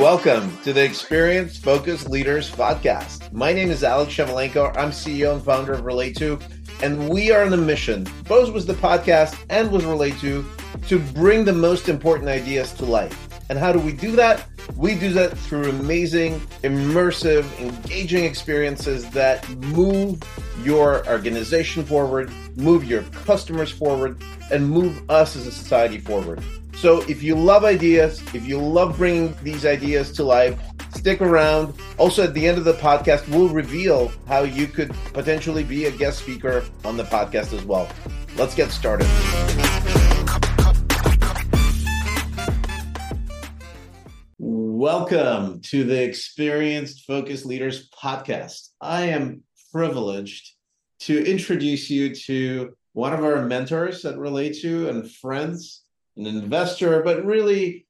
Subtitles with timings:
[0.00, 3.32] Welcome to the Experience Focused Leaders Podcast.
[3.32, 4.76] My name is Alex Shevelenko.
[4.76, 6.42] I'm CEO and founder of Relayto,
[6.82, 10.44] and we are on a mission, both with the podcast and with Relayto,
[10.88, 13.28] to bring the most important ideas to life.
[13.48, 14.48] And how do we do that?
[14.76, 20.22] We do that through amazing, immersive, engaging experiences that move
[20.62, 26.42] your organization forward, move your customers forward, and move us as a society forward.
[26.74, 30.58] So if you love ideas, if you love bringing these ideas to life,
[30.94, 31.74] stick around.
[31.98, 35.90] Also, at the end of the podcast, we'll reveal how you could potentially be a
[35.90, 37.88] guest speaker on the podcast as well.
[38.36, 39.06] Let's get started.
[44.80, 48.70] Welcome to the Experienced Focus Leaders podcast.
[48.80, 50.54] I am privileged
[51.00, 55.82] to introduce you to one of our mentors at Relayto and friends,
[56.16, 57.86] an investor, but really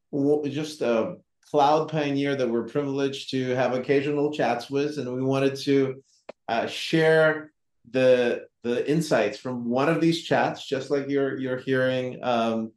[0.49, 1.15] just a
[1.49, 4.99] cloud pioneer that we're privileged to have occasional chats with.
[4.99, 6.03] And we wanted to
[6.49, 7.53] uh, share
[7.89, 12.73] the the insights from one of these chats, just like you're you're hearing um,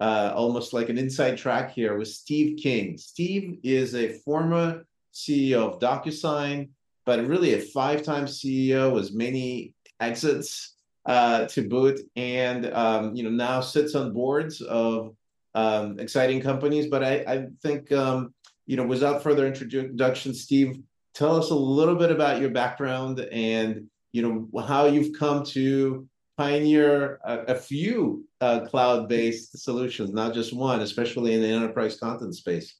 [0.00, 2.96] uh, almost like an inside track here with Steve King.
[2.98, 6.68] Steve is a former CEO of DocuSign,
[7.04, 10.76] but really a five-time CEO with many exits
[11.06, 15.16] uh, to boot, and um, you know now sits on boards of
[15.54, 16.86] um, exciting companies.
[16.86, 18.34] But I, I think um,
[18.68, 20.78] you know, without further introduction, Steve,
[21.14, 26.06] tell us a little bit about your background and you know how you've come to
[26.38, 32.34] pioneer a, a few uh, cloud-based solutions, not just one, especially in the enterprise content
[32.34, 32.76] space.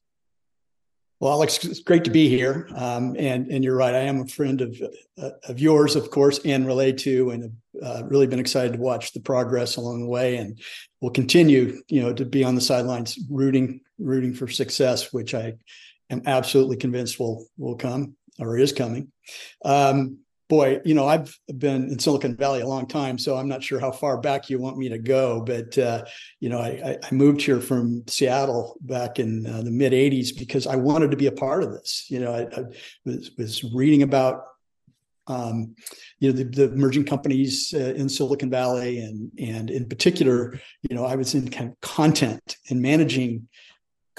[1.19, 2.69] Well, Alex, it's great to be here.
[2.73, 3.93] Um, and and you're right.
[3.93, 4.81] I am a friend of
[5.43, 9.19] of yours, of course, and Relayto, and have uh, really been excited to watch the
[9.19, 10.37] progress along the way.
[10.37, 10.57] And
[11.01, 15.55] we'll continue, you know, to be on the sidelines, rooting rooting for success, which I
[16.09, 19.11] am absolutely convinced will will come or is coming.
[19.65, 20.19] Um,
[20.49, 23.79] boy, you know, I've been in Silicon Valley a long time, so I'm not sure
[23.79, 25.41] how far back you want me to go.
[25.41, 26.03] But uh,
[26.39, 30.67] you know, I, I, moved here from Seattle back in uh, the mid '80s because
[30.67, 32.07] I wanted to be a part of this.
[32.09, 32.63] You know, I, I
[33.05, 34.43] was, was, reading about.
[35.27, 35.75] Um,
[36.17, 40.95] you know the, the emerging companies uh, in Silicon Valley, and and in particular, you
[40.95, 43.47] know, I was in kind of content and managing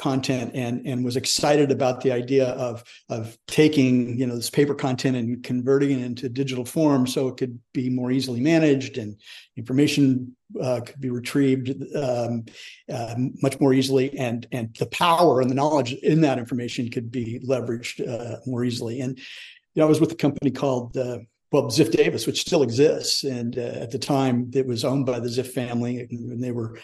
[0.00, 4.74] content and and was excited about the idea of of taking you know this paper
[4.74, 9.20] content and converting it into digital form so it could be more easily managed and
[9.58, 12.44] information uh, could be retrieved um,
[12.90, 14.16] uh, much more easily.
[14.18, 18.64] And and the power and the knowledge in that information could be leveraged uh, more
[18.64, 19.00] easily.
[19.00, 21.18] And you know I was with a company called uh,
[21.52, 25.18] well, Ziff Davis, which still exists, and uh, at the time it was owned by
[25.18, 26.78] the Ziff family, and they were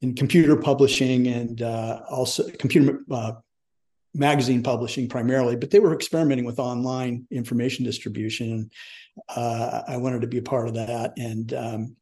[0.00, 3.32] in computer publishing and uh, also computer uh,
[4.14, 8.70] magazine publishing primarily, but they were experimenting with online information distribution.
[9.28, 11.96] Uh, I wanted to be a part of that and um,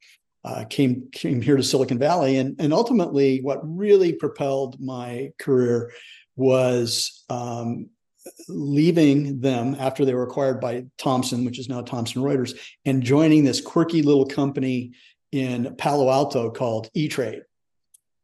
[0.44, 2.36] uh, came came here to Silicon Valley.
[2.36, 5.92] And, and ultimately, what really propelled my career
[6.36, 7.88] was um,
[8.48, 13.44] leaving them after they were acquired by Thomson, which is now Thomson Reuters, and joining
[13.44, 14.92] this quirky little company
[15.32, 17.42] in Palo Alto called E Trade.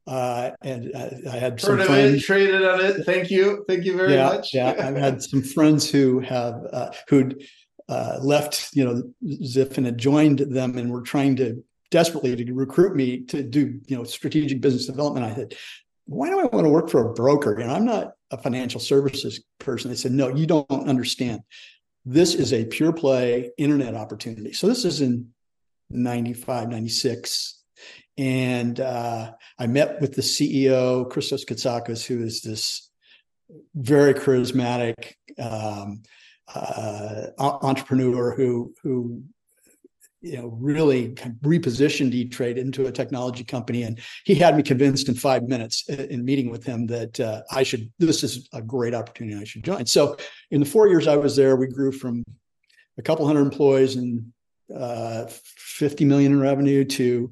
[0.07, 3.05] Uh, and I, I had some Heard friends it, traded on it.
[3.05, 4.53] Thank you, thank you very yeah, much.
[4.53, 7.45] yeah, I've had some friends who have uh, who'd
[7.89, 9.03] uh, left, you know,
[9.45, 11.63] Ziff and had joined them, and were trying to
[11.93, 15.27] desperately to recruit me to do, you know, strategic business development.
[15.27, 15.55] I said,
[16.07, 17.55] why do I want to work for a broker?
[17.55, 19.91] And I'm not a financial services person.
[19.91, 21.43] They said, no, you don't understand.
[22.05, 24.53] This is a pure play internet opportunity.
[24.53, 25.29] So this is in
[25.91, 27.62] 95, 96,
[28.19, 32.91] and uh, I met with the CEO, Christos Cotsakos, who is this
[33.75, 36.03] very charismatic um,
[36.55, 39.23] uh, entrepreneur who who
[40.21, 41.11] you know really
[41.43, 46.25] repositioned E-Trade into a technology company, and he had me convinced in five minutes in
[46.25, 47.91] meeting with him that uh, I should.
[47.99, 49.41] This is a great opportunity.
[49.41, 49.87] I should join.
[49.87, 50.17] So
[50.51, 52.25] in the four years I was there, we grew from
[52.99, 54.33] a couple hundred employees and
[54.75, 57.31] uh, 50 million in revenue to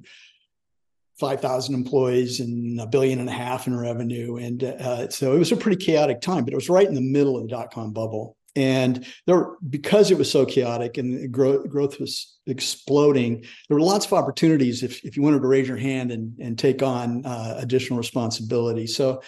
[1.21, 4.37] 5,000 employees and a billion and a half in revenue.
[4.37, 7.01] And uh, so it was a pretty chaotic time, but it was right in the
[7.01, 8.37] middle of the dot com bubble.
[8.57, 14.07] And there, because it was so chaotic and growth, growth was exploding, there were lots
[14.07, 17.55] of opportunities if, if you wanted to raise your hand and, and take on uh,
[17.59, 18.89] additional responsibility.
[18.89, 19.23] So,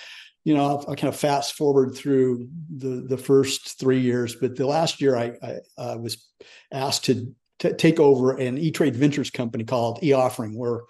[0.45, 4.67] you know, I'll, kind of fast forward through the the first three years, but the
[4.67, 6.27] last year I, I uh, was
[6.73, 10.81] asked to t- take over an E-Trade Ventures company called E-Offering, where,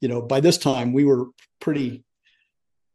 [0.00, 1.26] you know, by this time we were
[1.60, 2.04] pretty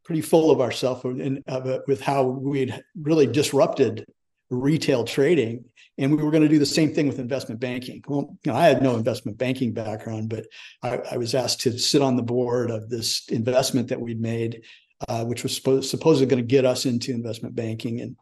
[0.03, 4.05] pretty full of ourselves and uh, with how we'd really disrupted
[4.49, 5.65] retail trading
[5.97, 8.01] and we were going to do the same thing with investment banking.
[8.07, 10.45] Well you know i had no investment banking background but
[10.81, 14.61] i, I was asked to sit on the board of this investment that we'd made
[15.09, 18.15] uh, which was supposed supposedly going to get us into investment banking and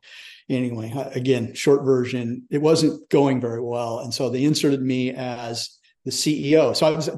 [0.50, 5.80] anyway again short version it wasn't going very well and so they inserted me as
[6.06, 6.76] the CEO.
[6.76, 7.10] So I was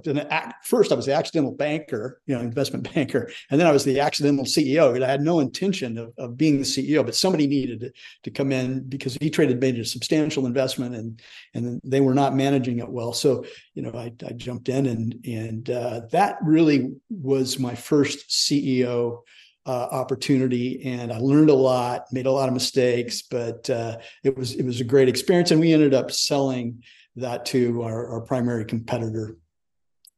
[0.63, 3.99] first I was the accidental banker, you know, investment banker, and then I was the
[3.99, 5.01] accidental CEO.
[5.03, 7.91] I had no intention of, of being the CEO, but somebody needed to,
[8.23, 11.21] to come in because E-Trade made a substantial investment and
[11.53, 13.11] and they were not managing it well.
[13.11, 18.29] So you know, I, I jumped in and and uh, that really was my first
[18.29, 19.19] CEO.
[19.67, 24.37] Uh, opportunity and I learned a lot, made a lot of mistakes, but uh, it
[24.37, 25.51] was it was a great experience.
[25.51, 26.83] And we ended up selling
[27.17, 29.35] that to our, our primary competitor.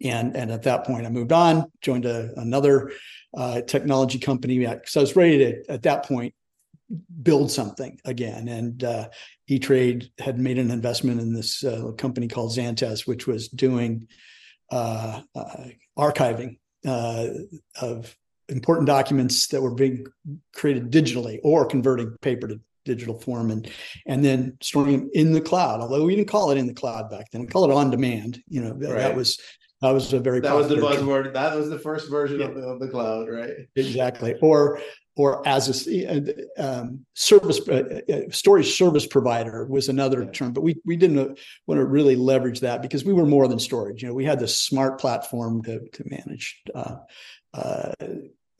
[0.04, 2.92] And, and at that point, I moved on, joined a, another
[3.36, 4.64] uh, technology company.
[4.86, 6.34] So I was ready to, at that point,
[7.24, 8.48] build something again.
[8.48, 9.10] And uh,
[9.48, 14.08] E-Trade had made an investment in this uh, company called Zantaz, which was doing
[14.72, 15.66] uh, uh,
[15.98, 17.28] archiving uh,
[17.82, 18.16] of
[18.50, 20.06] important documents that were being
[20.54, 23.70] created digitally or converting paper to digital form and
[24.08, 27.10] and then storing them in the cloud although we didn't call it in the cloud
[27.10, 28.98] back then we call it on demand you know right.
[28.98, 29.40] that was
[29.82, 31.34] that was a very that was the buzzword term.
[31.34, 32.48] that was the first version yeah.
[32.48, 34.80] of, the, of the cloud right exactly or
[35.16, 40.32] or as a um, service uh, uh, storage service provider was another yeah.
[40.32, 41.38] term but we we didn't
[41.68, 44.40] want to really leverage that because we were more than storage you know we had
[44.40, 46.96] this smart platform to to manage uh,
[47.54, 47.92] uh,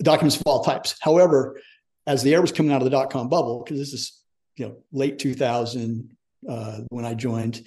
[0.04, 1.60] documents of all types however
[2.08, 4.22] as the air was coming out of the dot com bubble, because this is
[4.56, 6.10] you know late 2000
[6.50, 7.66] uh, when I joined,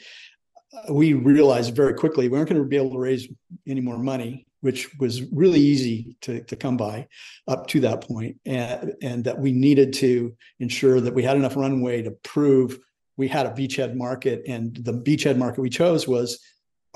[0.73, 3.29] uh, we realized very quickly we weren't going to be able to raise
[3.69, 7.07] any more money, which was really easy to, to come by
[7.47, 11.57] up to that point, and, and that we needed to ensure that we had enough
[11.57, 12.79] runway to prove
[13.17, 16.41] we had a beachhead market, and the beachhead market we chose was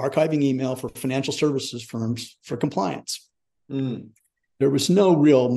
[0.01, 3.29] archiving email for financial services firms for compliance.
[3.71, 4.09] Mm.
[4.59, 5.49] There was no real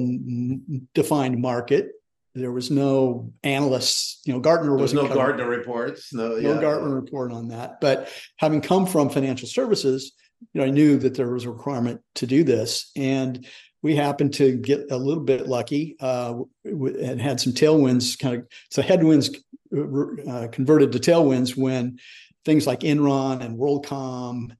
[0.93, 1.91] defined market.
[2.35, 4.21] There was no analysts.
[4.25, 6.13] You know, Gartner was no Gartner reports.
[6.13, 6.61] No, no.
[6.61, 7.81] Gartner report on that.
[7.81, 10.13] But having come from financial services,
[10.53, 13.45] you know, I knew that there was a requirement to do this, and
[13.81, 16.35] we happened to get a little bit lucky uh,
[16.65, 18.17] and had some tailwinds.
[18.17, 19.29] Kind of so headwinds
[19.73, 21.99] uh, converted to tailwinds when
[22.45, 24.51] things like Enron and WorldCom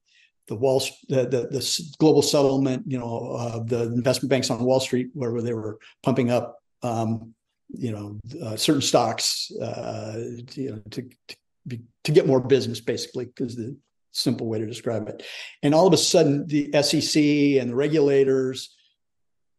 [0.50, 4.80] the Wall the, the, the global settlement, you know, uh, the investment banks on Wall
[4.80, 7.34] Street, where they were pumping up, um,
[7.70, 10.16] you know, uh, certain stocks, uh,
[10.54, 11.38] you know, to to,
[11.68, 13.78] be, to, get more business, basically, because the
[14.12, 15.24] simple way to describe it.
[15.62, 17.22] And all of a sudden, the SEC
[17.62, 18.76] and the regulators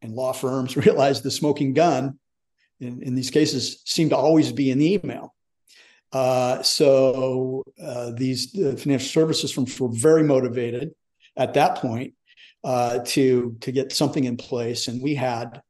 [0.02, 2.18] and law firms realized the smoking gun
[2.80, 5.34] in, in these cases seemed to always be in the email.
[6.12, 10.92] Uh, so uh, these financial services firms were very motivated
[11.36, 12.14] at that point
[12.64, 15.62] uh, to to get something in place, and we had,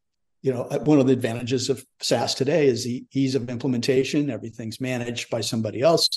[0.42, 4.30] you know, one of the advantages of SaaS today is the ease of implementation.
[4.30, 6.08] Everything's managed by somebody else.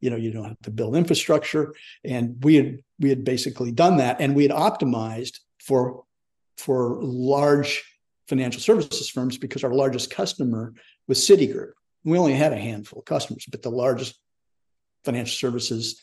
[0.00, 1.74] You know, you don't have to build infrastructure,
[2.04, 6.04] and we had we had basically done that, and we had optimized for
[6.56, 7.82] for large
[8.28, 10.72] financial services firms because our largest customer
[11.08, 11.72] was Citigroup
[12.04, 14.18] we only had a handful of customers, but the largest
[15.04, 16.00] financial services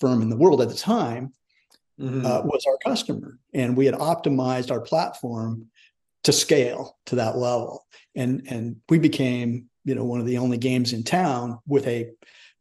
[0.00, 1.32] firm in the world at the time
[2.00, 2.24] mm-hmm.
[2.24, 3.38] uh, was our customer.
[3.52, 5.68] And we had optimized our platform
[6.24, 7.86] to scale to that level.
[8.14, 12.10] And, and we became, you know, one of the only games in town with a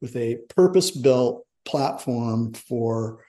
[0.01, 3.23] with a purpose-built platform for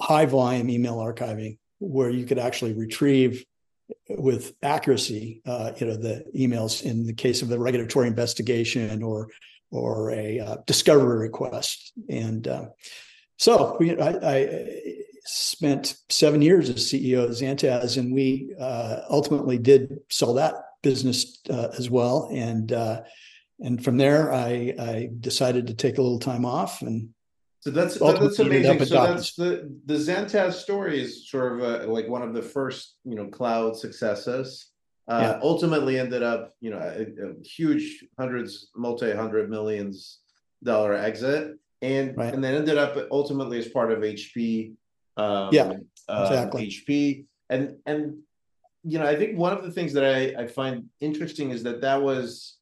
[0.00, 3.44] high volume email archiving where you could actually retrieve
[4.08, 9.28] with accuracy, uh, you know, the emails in the case of the regulatory investigation or
[9.70, 11.92] or a uh, discovery request.
[12.08, 12.66] And uh,
[13.38, 14.80] so we, I, I,
[15.24, 21.38] spent seven years as CEO of Zantaz, and we uh, ultimately did sell that business
[21.48, 22.28] uh, as well.
[22.32, 23.02] And uh,
[23.60, 27.10] and from there, I, I decided to take a little time off and
[27.62, 28.84] so that's that's amazing.
[28.84, 32.96] So that's the the Zantaz story is sort of a, like one of the first
[33.04, 34.66] you know cloud successes.
[35.06, 35.40] Uh, yeah.
[35.42, 40.18] Ultimately, ended up you know a, a huge hundreds, multi hundred millions
[40.64, 42.34] dollar exit, and right.
[42.34, 44.74] and then ended up ultimately as part of HP.
[45.16, 45.74] Um, yeah,
[46.08, 46.66] um, exactly.
[46.66, 48.18] HP and and
[48.82, 51.82] you know I think one of the things that I I find interesting is that
[51.82, 52.58] that was.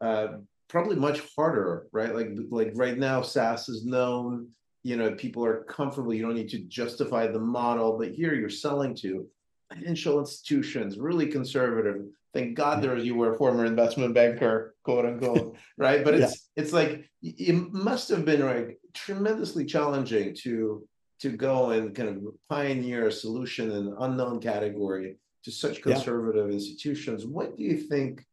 [0.00, 0.28] Uh,
[0.68, 2.14] probably much harder, right?
[2.14, 4.48] Like like right now, SaaS is known.
[4.82, 6.14] You know, people are comfortable.
[6.14, 9.26] You don't need to justify the model, but here you're selling to
[9.72, 12.06] financial institutions, really conservative.
[12.34, 16.04] Thank God there you were a former investment banker, quote unquote, right?
[16.04, 16.62] But it's yeah.
[16.62, 20.86] it's like it must have been like tremendously challenging to
[21.20, 26.48] to go and kind of pioneer a solution in an unknown category to such conservative
[26.48, 26.54] yeah.
[26.54, 27.26] institutions.
[27.26, 28.24] What do you think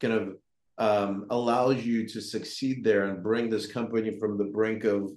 [0.00, 0.36] kind of
[0.80, 5.12] um, allows you to succeed there and bring this company from the brink of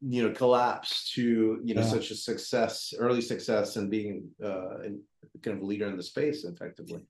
[0.00, 1.86] you know collapse to you know yeah.
[1.86, 4.78] such a success early success and being uh
[5.42, 7.00] kind of leader in the space effectively.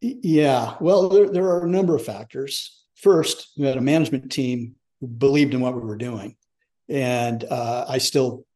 [0.00, 0.76] Yeah.
[0.80, 2.84] Well there, there are a number of factors.
[2.94, 6.36] First we had a management team who believed in what we were doing.
[6.88, 8.46] And uh, i still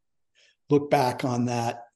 [0.69, 1.87] look back on that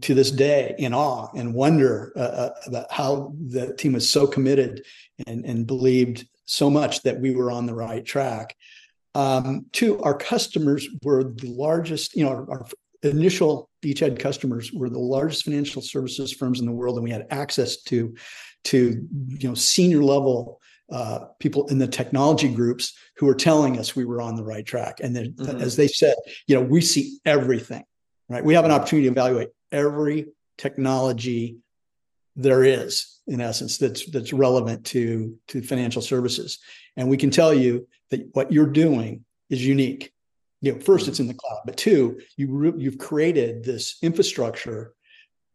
[0.00, 4.26] to this day in awe and wonder uh, uh about how the team was so
[4.26, 4.84] committed
[5.26, 8.56] and, and believed so much that we were on the right track
[9.14, 12.66] um, two, our customers were the largest, you know, our, our
[13.02, 17.26] initial beachhead customers were the largest financial services firms in the world, and we had
[17.30, 18.14] access to,
[18.64, 20.60] to you know, senior level
[20.92, 24.66] uh, people in the technology groups who were telling us we were on the right
[24.66, 24.98] track.
[25.00, 25.60] And then, mm-hmm.
[25.60, 26.16] as they said,
[26.46, 27.84] you know, we see everything,
[28.30, 28.44] right?
[28.44, 31.58] We have an opportunity to evaluate every technology
[32.36, 36.58] there is in essence that's that's relevant to to financial services
[36.96, 40.12] and we can tell you that what you're doing is unique
[40.60, 41.08] you know 1st mm-hmm.
[41.08, 44.94] it's in the cloud but two you re- you've created this infrastructure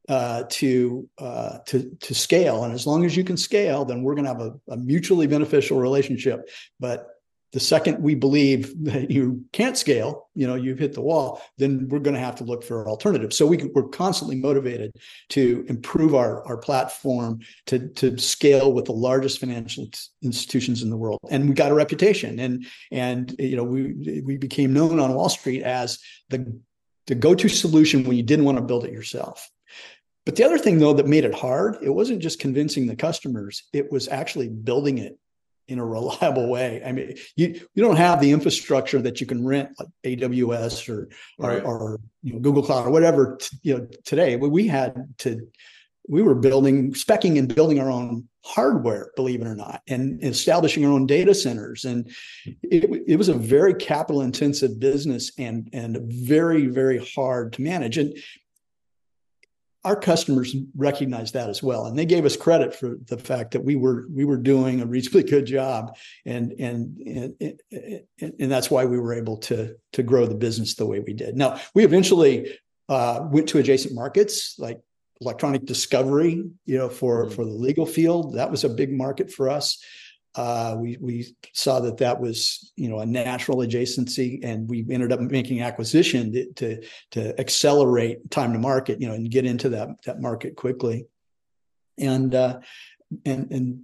[0.09, 4.13] uh, to uh, to to scale and as long as you can scale then we're
[4.13, 6.47] going to have a, a mutually beneficial relationship
[6.79, 7.14] but
[7.53, 11.87] the second we believe that you can't scale, you know, you've hit the wall, then
[11.87, 13.37] we're going to have to look for alternatives.
[13.37, 14.91] So we, we're constantly motivated
[15.29, 19.87] to improve our, our platform to, to scale with the largest financial
[20.21, 21.19] institutions in the world.
[21.29, 25.29] And we got a reputation and, and, you know, we, we became known on Wall
[25.29, 25.99] Street as
[26.29, 26.59] the,
[27.07, 29.49] the go-to solution when you didn't want to build it yourself.
[30.25, 33.63] But the other thing, though, that made it hard, it wasn't just convincing the customers,
[33.73, 35.17] it was actually building it
[35.67, 36.81] in a reliable way.
[36.85, 41.09] I mean, you you don't have the infrastructure that you can rent like AWS or
[41.39, 41.63] right.
[41.63, 44.35] or, or, you know, Google Cloud or whatever t- you know today.
[44.35, 45.47] We had to
[46.07, 50.85] we were building specking and building our own hardware, believe it or not, and establishing
[50.85, 51.83] our own data centers.
[51.83, 52.11] And
[52.61, 57.97] it, it was a very capital intensive business and and very very hard to manage.
[57.97, 58.15] And
[59.85, 61.85] our customers recognized that as well.
[61.85, 64.85] And they gave us credit for the fact that we were we were doing a
[64.85, 65.95] reasonably good job.
[66.25, 67.59] And and and,
[68.19, 71.13] and, and that's why we were able to to grow the business the way we
[71.13, 71.37] did.
[71.37, 72.57] Now we eventually
[72.89, 74.81] uh, went to adjacent markets like
[75.21, 77.35] electronic discovery you know for mm-hmm.
[77.35, 78.35] for the legal field.
[78.35, 79.83] That was a big market for us
[80.35, 85.11] uh, we we saw that that was you know a natural adjacency, and we ended
[85.11, 89.69] up making acquisition to, to to, accelerate time to market, you know, and get into
[89.69, 91.07] that that market quickly.
[91.97, 92.59] And uh,
[93.25, 93.81] and and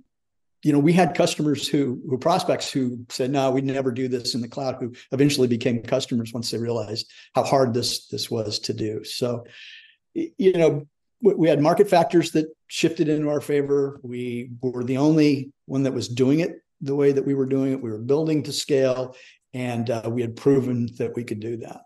[0.63, 4.35] you know we had customers who who prospects who said no we'd never do this
[4.35, 8.59] in the cloud who eventually became customers once they realized how hard this this was
[8.59, 9.43] to do so
[10.13, 10.85] you know
[11.21, 13.99] we had market factors that shifted into our favor.
[14.01, 17.73] We were the only one that was doing it the way that we were doing
[17.73, 17.81] it.
[17.81, 19.17] We were building to scale,
[19.53, 21.81] and uh, we had proven that we could do that.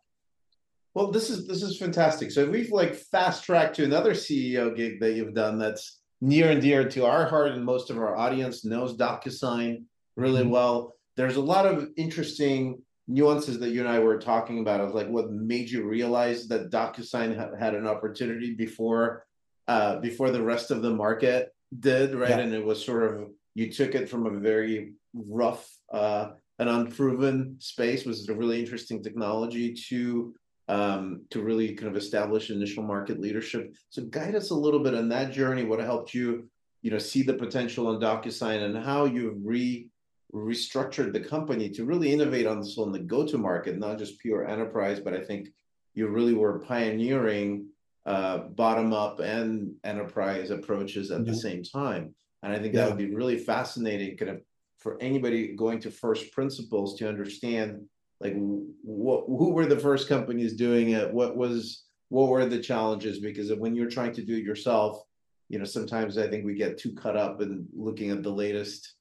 [0.93, 2.29] Well, this is this is fantastic.
[2.29, 6.61] So we've like fast tracked to another CEO gig that you've done that's near and
[6.61, 10.51] dear to our heart, and most of our audience knows DocuSign really mm-hmm.
[10.51, 10.93] well.
[11.17, 15.07] There's a lot of interesting nuances that you and I were talking about of like
[15.07, 19.25] what made you realize that DocuSign ha- had an opportunity before
[19.67, 22.29] uh, before the rest of the market did, right?
[22.29, 22.39] Yeah.
[22.39, 27.57] And it was sort of you took it from a very rough uh, and unproven
[27.59, 30.33] space, was a really interesting technology to
[30.67, 33.73] um, to really kind of establish initial market leadership.
[33.89, 35.63] So guide us a little bit on that journey.
[35.63, 36.49] What helped you,
[36.81, 39.87] you know, see the potential on DocuSign and how you've re
[40.33, 44.99] restructured the company to really innovate on this on the go-to-market, not just pure enterprise,
[44.99, 45.47] but I think
[45.93, 47.67] you really were pioneering
[48.05, 51.31] uh, bottom-up and enterprise approaches at mm-hmm.
[51.31, 52.13] the same time.
[52.43, 52.81] And I think yeah.
[52.81, 54.41] that would be really fascinating, kind of,
[54.77, 57.85] for anybody going to first principles to understand,
[58.19, 61.11] like, what who were the first companies doing it?
[61.11, 63.19] What was what were the challenges?
[63.19, 65.01] Because when you're trying to do it yourself,
[65.49, 68.93] you know, sometimes I think we get too caught up in looking at the latest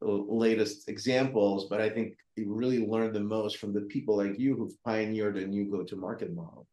[0.00, 4.54] latest examples, but I think you really learn the most from the people like you
[4.54, 6.66] who've pioneered a new go-to-market model.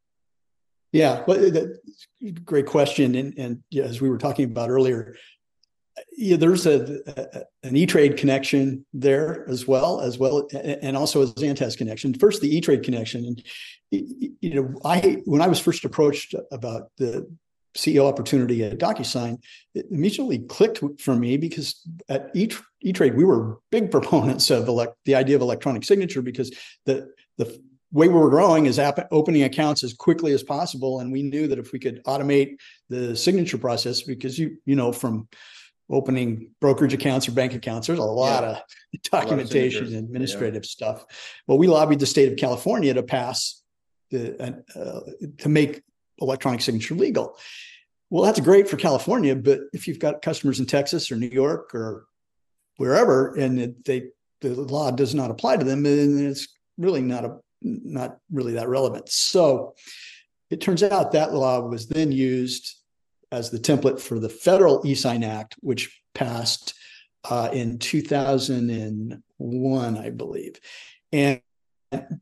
[0.91, 3.15] Yeah, well, uh, great question.
[3.15, 5.15] And, and yeah, as we were talking about earlier,
[6.17, 11.27] yeah, there's a, a, an E-Trade connection there as well, as well, and also a
[11.27, 12.13] Zantaz connection.
[12.13, 13.43] First, the E-Trade connection, and
[13.91, 17.27] you know, I when I was first approached about the
[17.75, 19.41] CEO opportunity at DocuSign,
[19.75, 22.47] it immediately clicked for me because at E
[22.93, 26.51] Trade we were big proponents of elect, the idea of electronic signature because
[26.85, 28.79] the the way we were growing is
[29.11, 32.57] opening accounts as quickly as possible, and we knew that if we could automate
[32.89, 35.27] the signature process, because you you know from
[35.91, 37.87] opening brokerage accounts or bank accounts.
[37.87, 38.49] There's a lot yeah.
[38.49, 40.69] of documentation and administrative yeah.
[40.69, 41.05] stuff.
[41.47, 43.61] Well, we lobbied the state of California to pass
[44.09, 45.01] the uh,
[45.39, 45.83] to make
[46.19, 47.37] electronic signature legal.
[48.09, 51.73] Well, that's great for California, but if you've got customers in Texas or New York
[51.73, 52.05] or
[52.77, 54.09] wherever, and they
[54.41, 58.69] the law does not apply to them, then it's really not a not really that
[58.69, 59.09] relevant.
[59.09, 59.75] So
[60.49, 62.75] it turns out that law was then used
[63.31, 66.75] as the template for the federal e-sign act, which passed
[67.29, 70.59] uh, in 2001, I believe.
[71.11, 71.41] And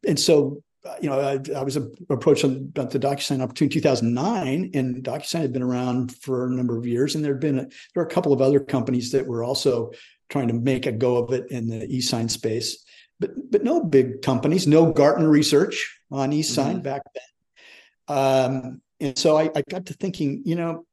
[0.06, 0.62] and so
[1.02, 5.54] you know, I, I was approached about the DocuSign opportunity in 2009, and DocuSign had
[5.54, 8.10] been around for a number of years, and there had been a, there were a
[8.10, 9.92] couple of other companies that were also
[10.30, 12.86] trying to make a go of it in the e-sign space,
[13.20, 16.84] but but no big companies, no Gartner research on e-sign mm-hmm.
[16.84, 18.18] back then.
[18.18, 20.86] Um, and so I, I got to thinking, you know,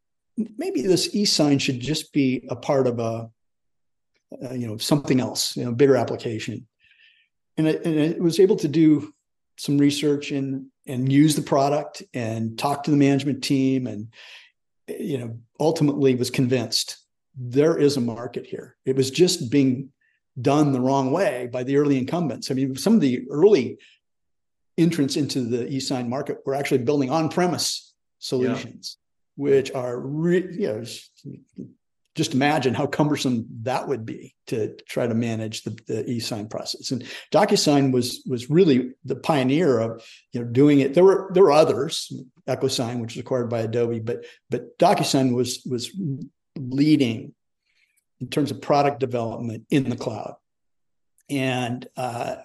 [0.58, 3.30] maybe this e-sign should just be a part of a,
[4.44, 6.66] uh, you know, something else, you know, bigger application.
[7.56, 9.12] And it, and it was able to do
[9.56, 14.08] some research and and use the product and talk to the management team and
[14.86, 16.98] you know ultimately was convinced
[17.36, 18.76] there is a market here.
[18.84, 19.90] It was just being
[20.40, 22.50] done the wrong way by the early incumbents.
[22.50, 23.78] I mean, some of the early
[24.76, 28.98] entrants into the e-sign market were actually building on-premise solutions
[29.36, 30.84] which are re- you know
[32.14, 36.90] just imagine how cumbersome that would be to try to manage the, the e-sign process.
[36.90, 40.02] And DocuSign was was really the pioneer of
[40.32, 40.94] you know doing it.
[40.94, 42.10] There were there were others,
[42.48, 45.94] EchoSign, which was acquired by Adobe, but but DocuSign was was
[46.58, 47.34] leading
[48.20, 50.36] in terms of product development in the cloud.
[51.28, 52.36] And uh,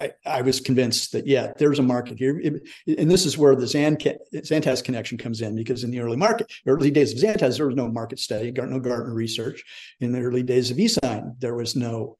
[0.00, 3.54] I, I, was convinced that yeah, there's a market here, it, and this is where
[3.54, 7.66] the Zantaz connection comes in because in the early market, early days of Zantaz, there
[7.66, 9.62] was no market study, no Gartner research.
[10.00, 12.16] In the early days of eSign, there was no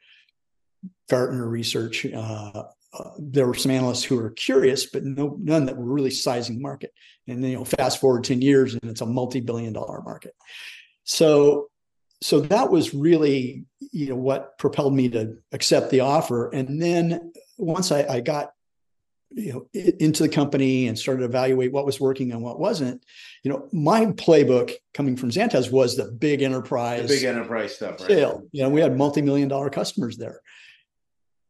[1.10, 2.06] Gartner research.
[2.06, 6.10] Uh, uh, there were some analysts who were curious, but no none that were really
[6.10, 6.92] sizing the market.
[7.26, 10.34] And then, you know, fast forward ten years, and it's a multi-billion-dollar market.
[11.04, 11.68] So
[12.26, 16.50] so that was really you know what propelled me to accept the offer.
[16.50, 18.50] And then once I, I got
[19.30, 23.04] you know into the company and started to evaluate what was working and what wasn't
[23.44, 28.00] you know my playbook coming from Zantaz was the big enterprise the big enterprise stuff
[28.00, 28.08] right?
[28.08, 28.42] sale.
[28.50, 30.40] You know we had multi-million dollar customers there.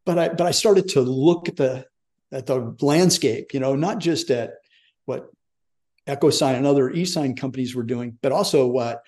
[0.04, 1.86] But i but i started to look at the
[2.32, 4.50] at the landscape you know not just at
[5.06, 5.30] what
[6.06, 9.02] echosign and other e-sign companies were doing but also what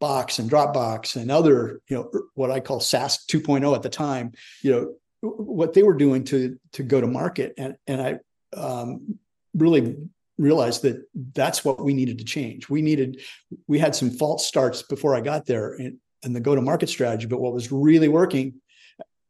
[0.00, 4.32] box and dropbox and other you know what i call saas 2.0 at the time
[4.62, 7.54] you know what they were doing to to go to market.
[7.58, 8.18] And and i
[8.56, 9.18] um,
[9.54, 9.96] really
[10.38, 11.02] realized that
[11.34, 12.68] that's what we needed to change.
[12.68, 13.20] We needed
[13.66, 16.88] we had some false starts before i got there in, in the go to market
[16.88, 18.54] strategy but what was really working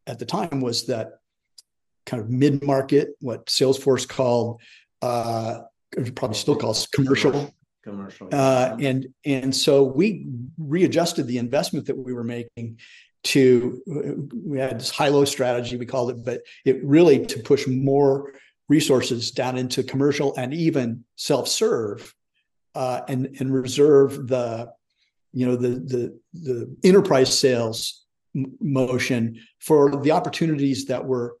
[0.07, 1.19] at the time was that
[2.05, 4.61] kind of mid market what salesforce called
[5.01, 5.59] uh
[6.15, 12.13] probably still calls commercial commercial uh, and and so we readjusted the investment that we
[12.13, 12.79] were making
[13.23, 13.81] to
[14.45, 18.33] we had this high low strategy we called it but it really to push more
[18.69, 22.13] resources down into commercial and even self-serve
[22.75, 24.71] uh, and and reserve the
[25.33, 31.37] you know the the the enterprise sales m- motion for the opportunities that were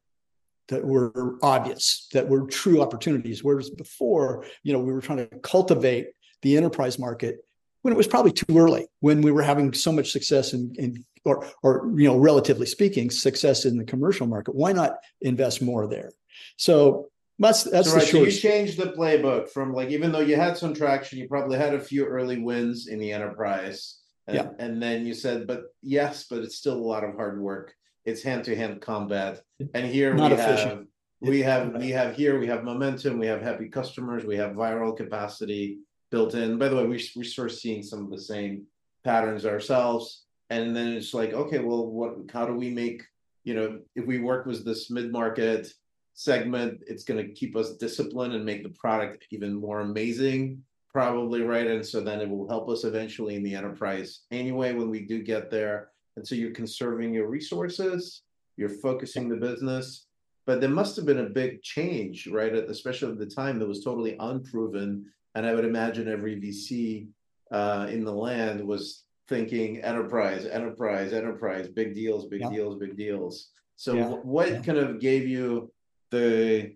[0.67, 3.43] that were obvious that were true opportunities.
[3.43, 6.07] Whereas before you know we were trying to cultivate
[6.41, 7.45] the enterprise market
[7.81, 11.05] when it was probably too early when we were having so much success in, in
[11.25, 14.55] or or you know relatively speaking success in the commercial market.
[14.55, 16.11] Why not invest more there?
[16.57, 20.35] So that's that's so, right, so you changed the playbook from like even though you
[20.35, 23.95] had some traction you probably had a few early wins in the enterprise.
[24.27, 24.49] And, yeah.
[24.59, 27.73] and then you said but yes but it's still a lot of hard work.
[28.05, 29.41] It's hand-to-hand combat.
[29.73, 30.69] And here Not we efficient.
[30.69, 30.85] have
[31.21, 34.95] we have we have here we have momentum we have happy customers we have viral
[34.95, 35.79] capacity
[36.11, 36.57] built in.
[36.57, 38.65] By the way we, we're sort of seeing some of the same
[39.03, 40.23] patterns ourselves.
[40.49, 43.03] And then it's like okay well what how do we make
[43.43, 45.71] you know if we work with this mid-market
[46.15, 51.43] segment it's going to keep us disciplined and make the product even more amazing probably
[51.43, 51.67] right?
[51.67, 55.21] And so then it will help us eventually in the enterprise anyway when we do
[55.21, 55.89] get there.
[56.15, 58.23] And so you're conserving your resources
[58.59, 60.05] you're focusing the business.
[60.45, 62.53] But there must have been a big change right?
[62.53, 67.07] Especially at the time that was totally unproven and i would imagine every vc
[67.51, 72.49] uh, in the land was thinking enterprise, enterprise, enterprise, big deals, big yeah.
[72.49, 73.49] deals, big deals.
[73.75, 74.07] So yeah.
[74.07, 74.61] what yeah.
[74.61, 75.71] kind of gave you
[76.11, 76.75] the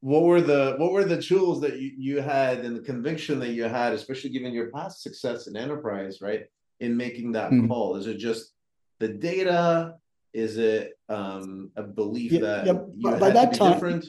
[0.00, 3.50] what were the what were the tools that you, you had and the conviction that
[3.50, 6.44] you had, especially given your past success in enterprise, right?
[6.80, 7.68] In making that mm-hmm.
[7.68, 7.96] call.
[7.96, 8.52] Is it just
[8.98, 9.94] the data?
[10.32, 12.66] Is it um, a belief that
[13.00, 14.06] by, by that time, different?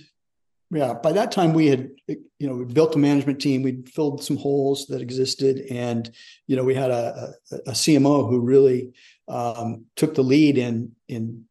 [0.76, 4.24] Yeah by that time we had you know we built a management team we'd filled
[4.24, 6.12] some holes that existed and
[6.48, 8.92] you know we had a, a, a cmo who really
[9.28, 11.46] um, took the lead in in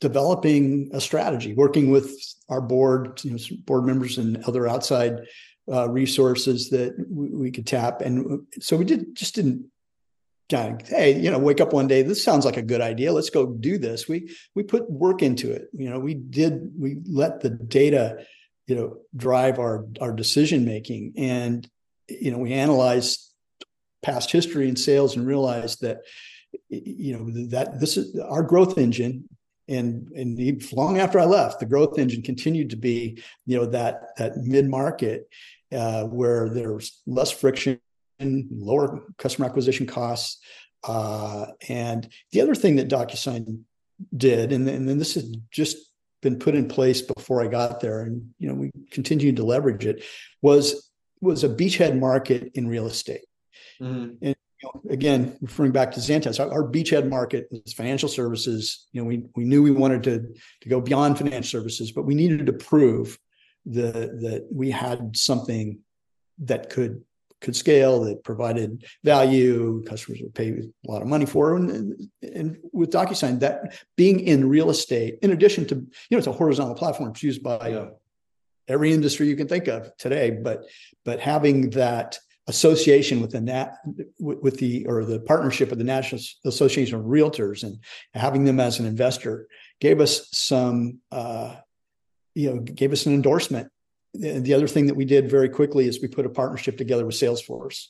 [0.00, 2.10] developing a strategy working with
[2.48, 5.20] our board you know board members and other outside
[5.70, 8.00] uh, resources that we, we, could tap.
[8.00, 9.66] And so we did just didn't
[10.50, 13.12] kind of hey you know wake up one day this sounds like a good idea
[13.12, 14.08] let's go do this.
[14.08, 15.68] We we put work into it.
[15.72, 18.26] You know we did we let the data
[18.70, 21.14] you know drive our our decision making.
[21.16, 21.68] And
[22.08, 23.34] you know we analyzed
[24.00, 25.98] past history in sales and realized that
[26.68, 29.28] you know that this is our growth engine
[29.68, 34.16] and and long after I left, the growth engine continued to be you know that
[34.18, 35.28] that mid market
[35.72, 37.80] uh, where there's less friction,
[38.20, 40.40] lower customer acquisition costs,
[40.84, 43.62] uh, and the other thing that DocuSign
[44.16, 45.89] did, and, and then this is just
[46.22, 49.86] been put in place before I got there, and you know we continued to leverage
[49.86, 50.04] it,
[50.42, 53.24] was was a beachhead market in real estate.
[53.80, 54.14] Mm-hmm.
[54.22, 58.86] And you know, again, referring back to Zantaz, our, our, beachhead market is financial services.
[58.92, 62.14] You know, we we knew we wanted to to go beyond financial services, but we
[62.14, 63.18] needed to prove
[63.66, 65.80] the that we had something
[66.40, 67.02] that could
[67.40, 71.56] could scale, that provided value, customers would pay a lot of money for.
[71.56, 76.26] And, and with DocuSign, that being in real estate, in addition to, you know, it's
[76.26, 77.86] a horizontal platform, it's used by yeah.
[78.68, 80.64] every industry you can think of today, but
[81.04, 83.76] but having that association with the nat
[84.18, 87.78] with the or the partnership with the National Association of Realtors and
[88.12, 89.46] having them as an investor
[89.80, 91.56] gave us some uh,
[92.34, 93.70] you know gave us an endorsement
[94.14, 97.14] the other thing that we did very quickly is we put a partnership together with
[97.14, 97.86] Salesforce,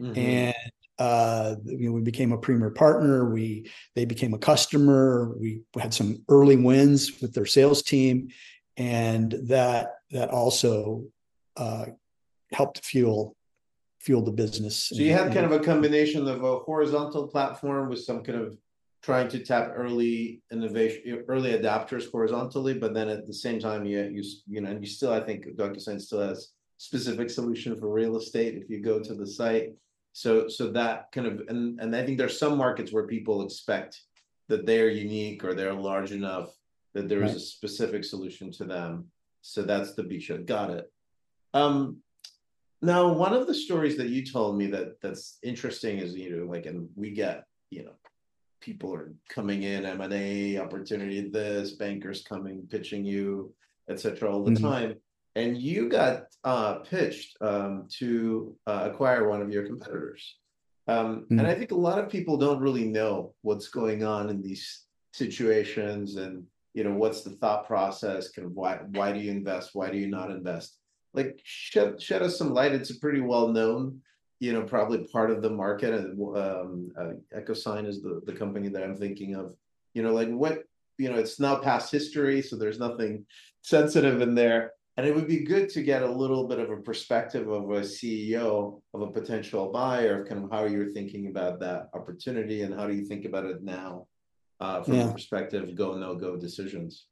[0.00, 0.16] mm-hmm.
[0.16, 0.54] and
[0.98, 3.28] uh, you know, we became a premier partner.
[3.30, 5.34] We they became a customer.
[5.38, 8.28] We had some early wins with their sales team,
[8.76, 11.04] and that that also
[11.56, 11.86] uh,
[12.52, 13.36] helped fuel
[14.00, 14.84] fuel the business.
[14.84, 18.56] So you have kind of a combination of a horizontal platform with some kind of
[19.06, 24.00] trying to tap early innovation, early adapters horizontally, but then at the same time, you
[24.16, 25.74] you you know, and you still, I think Dr.
[25.74, 29.68] DocuSign still has specific solution for real estate if you go to the site.
[30.12, 33.92] So so that kind of and and I think there's some markets where people expect
[34.48, 36.48] that they're unique or they're large enough
[36.94, 37.42] that there is right.
[37.42, 39.06] a specific solution to them.
[39.40, 40.46] So that's the beachhead.
[40.46, 40.92] Got it.
[41.54, 41.98] Um,
[42.82, 46.46] now, one of the stories that you told me that that's interesting is you know
[46.52, 47.96] like, and we get you know
[48.66, 53.54] people are coming in, M and A opportunity, this bankers coming, pitching you,
[53.88, 54.28] etc.
[54.30, 54.66] all the mm-hmm.
[54.66, 54.96] time.
[55.36, 60.36] And you got uh, pitched um, to uh, acquire one of your competitors.
[60.88, 61.38] Um, mm-hmm.
[61.38, 64.84] And I think a lot of people don't really know what's going on in these
[65.12, 68.30] situations, and you know what's the thought process.
[68.30, 69.70] Kind of why why do you invest?
[69.74, 70.76] Why do you not invest?
[71.14, 72.72] Like shed shed us some light.
[72.72, 74.00] It's a pretty well known
[74.38, 78.68] you know probably part of the market and um, uh, echosign is the, the company
[78.68, 79.54] that i'm thinking of.
[79.94, 80.64] You know like what
[80.98, 83.24] you know it's now past history so there's nothing
[83.62, 84.72] sensitive in there.
[84.98, 87.80] And it would be good to get a little bit of a perspective of a
[87.80, 92.74] ceo of a potential buyer of kind of how you're thinking about that opportunity and
[92.74, 94.06] how do you think about it now
[94.60, 95.06] uh, from yeah.
[95.06, 97.06] the perspective of go no go decisions.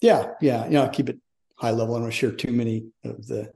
[0.00, 1.18] Yeah yeah you know I'll keep it
[1.58, 1.94] high level.
[1.94, 3.52] I don't want to share too many of the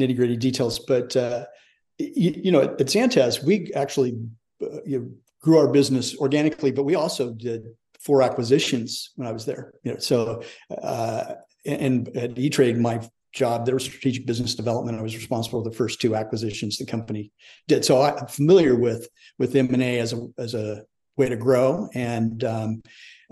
[0.00, 1.44] nitty gritty details but uh,
[2.14, 4.18] you, you know, at, at Zantaz, we actually
[4.62, 5.10] uh, you know,
[5.40, 7.66] grew our business organically, but we also did
[8.00, 9.72] four acquisitions when I was there.
[9.82, 11.34] You know, so uh,
[11.64, 13.00] and at E Trade, my
[13.32, 14.98] job there was strategic business development.
[14.98, 17.32] I was responsible for the first two acquisitions the company
[17.66, 17.84] did.
[17.84, 20.84] So I'm familiar with with M and A as a as a
[21.16, 22.82] way to grow, and um,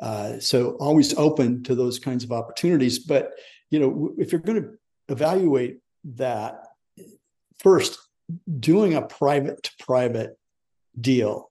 [0.01, 2.99] uh, so always open to those kinds of opportunities.
[2.99, 3.33] But
[3.71, 4.71] you know, if you're going to
[5.09, 6.65] evaluate that
[7.59, 7.99] first
[8.59, 10.39] doing a private to private
[11.01, 11.51] deal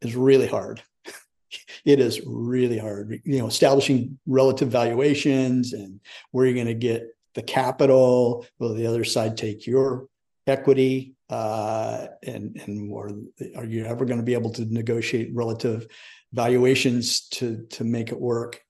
[0.00, 0.82] is really hard.
[1.84, 3.20] it is really hard.
[3.24, 8.46] You know, establishing relative valuations and where you're going to get the capital.
[8.58, 10.06] Will the other side take your
[10.46, 11.14] equity?
[11.30, 13.10] Uh, and and or
[13.56, 15.86] are you ever going to be able to negotiate relative
[16.32, 18.60] valuations to to make it work?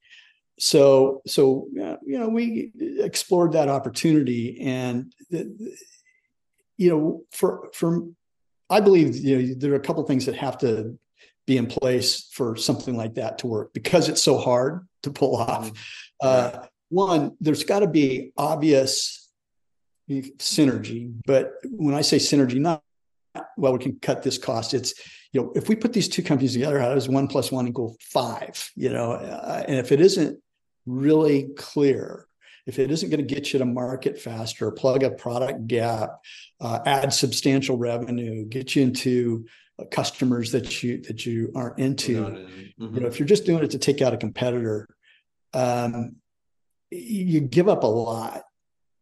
[0.59, 5.13] So so you know we explored that opportunity and.
[6.77, 8.07] You know, for for
[8.71, 10.99] I believe you know there are a couple things that have to
[11.47, 15.37] be in place for something like that to work because it's so hard to pull
[15.37, 15.71] off.
[15.71, 15.77] Mm-hmm.
[16.21, 19.31] Uh, one, there's got to be obvious
[20.09, 22.83] synergy, but when I say synergy, not
[23.57, 24.75] well, we can cut this cost.
[24.75, 24.95] It's
[25.33, 27.97] you know, if we put these two companies together, how does one plus one equal
[28.01, 28.71] five?
[28.77, 30.41] You know, uh, and if it isn't
[30.87, 32.27] really clear,
[32.67, 36.21] if it isn't going to get you to market faster, plug a product gap,
[36.61, 39.47] uh, add substantial revenue, get you into
[39.79, 42.95] uh, customers that you that you aren't into, mm-hmm.
[42.95, 44.89] you know, if you're just doing it to take out a competitor,
[45.53, 46.17] um,
[46.91, 48.43] you give up a lot.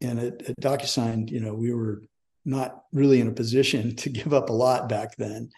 [0.00, 2.02] And at, at DocuSign, you know, we were
[2.44, 5.50] not really in a position to give up a lot back then.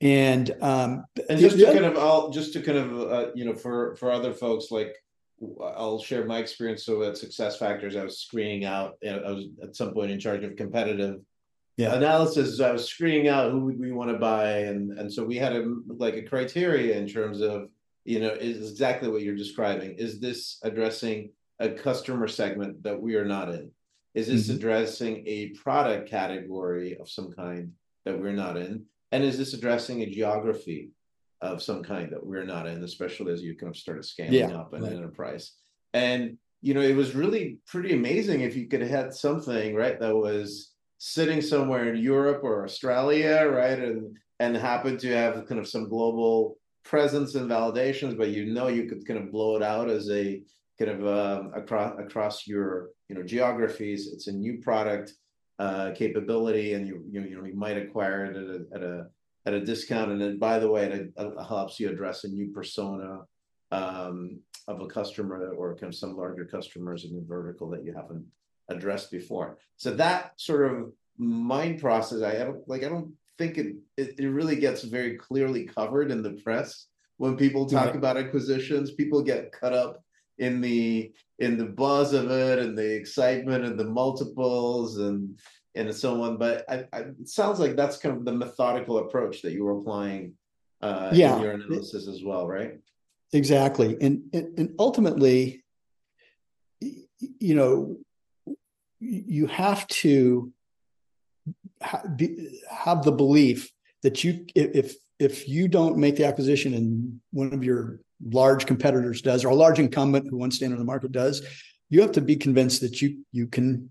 [0.00, 3.54] And um, and just to kind of, I'll just to kind of, uh, you know,
[3.54, 4.96] for for other folks, like
[5.60, 6.84] I'll share my experience.
[6.84, 8.96] So at Success Factors, I was screening out.
[9.06, 11.20] I was at some point in charge of competitive
[11.76, 11.94] yeah.
[11.94, 12.60] analysis.
[12.60, 15.54] I was screening out who would we want to buy, and and so we had
[15.54, 17.68] a like a criteria in terms of
[18.04, 19.94] you know is exactly what you're describing.
[19.98, 23.70] Is this addressing a customer segment that we are not in?
[24.14, 24.56] Is this mm-hmm.
[24.56, 27.72] addressing a product category of some kind
[28.04, 28.84] that we're not in?
[29.10, 30.90] And is this addressing a geography
[31.42, 34.56] of some kind that we're not in, especially as you kind of started scaling yeah,
[34.56, 34.92] up an right.
[34.92, 35.52] enterprise?
[35.92, 39.98] And you know, it was really pretty amazing if you could have had something right
[39.98, 45.60] that was sitting somewhere in Europe or Australia, right, and and happened to have kind
[45.60, 49.62] of some global presence and validations, but you know you could kind of blow it
[49.62, 50.42] out as a
[50.78, 54.12] kind of um, across across your you know geographies.
[54.12, 55.14] It's a new product
[55.58, 58.82] uh, capability, and you you know, you know you might acquire it at a, at
[58.82, 59.06] a
[59.46, 60.12] at a discount.
[60.12, 61.12] And then by the way, it,
[61.46, 63.20] helps you address a new persona
[63.70, 67.92] um, of a customer or kind of some larger customers in the vertical that you
[67.92, 68.24] haven't
[68.68, 69.58] addressed before.
[69.76, 72.84] So that sort of mind process, I don't like.
[72.84, 77.36] I don't think it, it, it really gets very clearly covered in the press when
[77.36, 78.92] people talk about acquisitions.
[78.92, 80.02] People get cut up
[80.38, 85.38] in the in the buzz of it and the excitement and the multiples and
[85.74, 86.36] and so on.
[86.36, 89.78] But I, I, it sounds like that's kind of the methodical approach that you were
[89.78, 90.34] applying
[90.80, 91.36] uh, yeah.
[91.36, 92.78] in your analysis as well, right?
[93.32, 95.64] Exactly, and and, and ultimately,
[96.80, 97.98] you know,
[99.00, 100.52] you have to
[101.80, 103.70] have the belief
[104.02, 109.22] that you if if you don't make the acquisition and one of your large competitors
[109.22, 111.44] does or a large incumbent who wants to enter the market does
[111.90, 113.90] you have to be convinced that you you can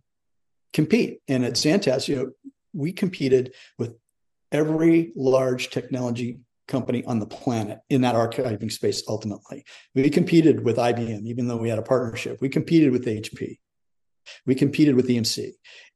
[0.74, 1.20] compete.
[1.28, 2.32] And at Zantaz you know
[2.74, 3.96] we competed with
[4.52, 9.66] every large technology company on the planet in that archiving space ultimately.
[9.94, 12.40] We competed with IBM even though we had a partnership.
[12.42, 13.58] We competed with HP
[14.46, 15.52] we competed with EMC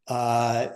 [0.08, 0.68] uh,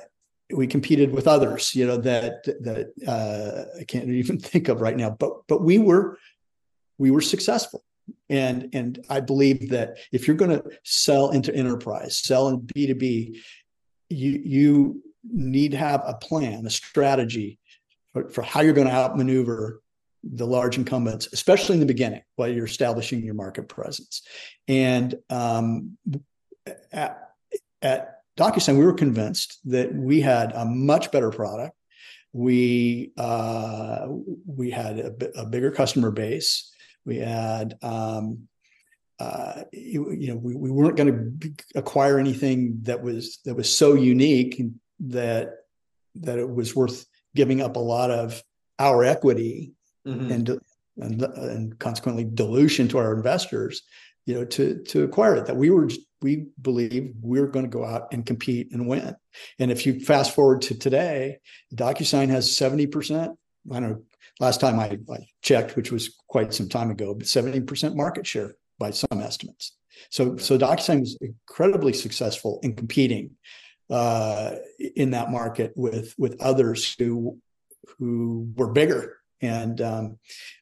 [0.51, 4.95] we competed with others you know that that uh, I can't even think of right
[4.95, 5.09] now.
[5.12, 6.17] But but we were
[6.99, 7.83] we were successful.
[8.29, 13.38] And, and I believe that if you're going to sell into enterprise, sell in B2B,
[14.10, 17.60] you, you need to have a plan, a strategy
[18.13, 19.82] for, for how you're going to outmaneuver
[20.24, 24.22] the large incumbents, especially in the beginning while you're establishing your market presence.
[24.67, 25.98] And um,
[26.91, 27.30] at,
[27.82, 31.76] at DocuSign, we were convinced that we had a much better product.
[32.34, 34.08] We uh,
[34.45, 36.72] we had a, a bigger customer base.
[37.06, 38.48] We had, um,
[39.19, 43.73] uh, you, you, know, we, we weren't going to acquire anything that was that was
[43.73, 44.62] so unique
[45.01, 45.55] that
[46.15, 47.05] that it was worth
[47.36, 48.41] giving up a lot of
[48.79, 49.73] our equity
[50.08, 50.32] mm-hmm.
[50.32, 50.60] and,
[50.97, 53.82] and and consequently dilution to our investors,
[54.25, 55.47] you know, to to acquire it.
[55.47, 55.89] That we were
[56.21, 59.15] we believe we're going to go out and compete and win.
[59.60, 61.39] And if you fast forward to today,
[61.75, 63.38] DocuSign has seventy percent.
[63.69, 64.03] I don't know
[64.39, 68.55] last time I, I, checked, which was quite some time ago, but 70% market share
[68.79, 69.77] by some estimates.
[70.09, 73.31] So, so DocuSign was incredibly successful in competing
[73.89, 74.55] uh,
[74.95, 77.39] in that market with with others who
[77.97, 80.17] who were bigger, and um,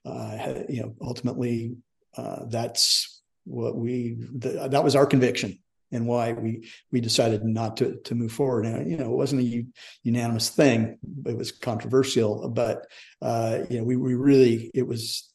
[0.06, 1.76] uh, you know, ultimately,
[2.16, 5.60] uh, that's what we the, that was our conviction
[5.92, 8.66] and why we we decided not to to move forward.
[8.66, 9.66] And you know, it wasn't a
[10.04, 12.50] unanimous thing; it was controversial.
[12.50, 12.88] But
[13.22, 15.30] uh, you know, we we really it was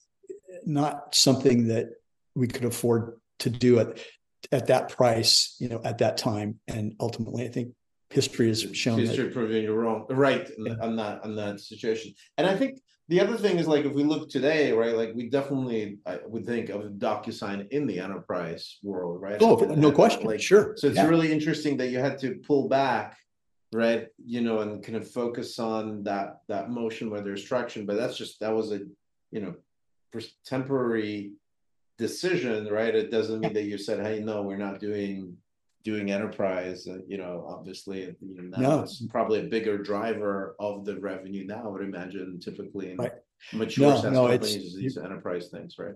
[0.65, 1.87] not something that
[2.35, 4.05] we could afford to do it
[4.51, 5.57] at that price.
[5.59, 7.73] You know, at that time, and ultimately, I think
[8.11, 10.75] history has shown history that, proving you're wrong right yeah.
[10.83, 14.05] on that on that situation and i think the other thing is like if we
[14.05, 14.97] look today, right?
[14.97, 19.37] Like we definitely I would think of DocuSign in the enterprise world, right?
[19.41, 20.25] Oh, no question.
[20.25, 20.75] Like, sure.
[20.79, 21.09] So it's yeah.
[21.09, 23.19] really interesting that you had to pull back
[23.73, 27.97] right you know and kind of focus on that that motion where there's traction but
[27.97, 28.81] that's just that was a
[29.31, 29.55] you know
[30.45, 31.33] temporary
[32.03, 35.37] decision right it doesn't mean that you said hey no we're not doing
[35.85, 38.81] doing enterprise uh, you know obviously you know now no.
[38.81, 43.13] it's probably a bigger driver of the revenue now i would imagine typically in right.
[43.53, 45.95] mature no, SaaS no, companies these enterprise things right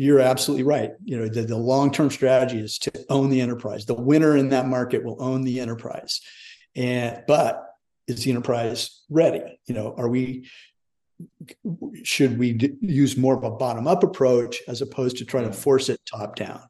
[0.00, 0.92] you're absolutely right.
[1.04, 3.84] You know, the, the long-term strategy is to own the enterprise.
[3.84, 6.20] The winner in that market will own the enterprise.
[6.76, 7.64] And but
[8.06, 9.58] is the enterprise ready?
[9.66, 10.48] You know, are we
[12.04, 15.88] should we d- use more of a bottom-up approach as opposed to trying to force
[15.88, 16.60] it top-down?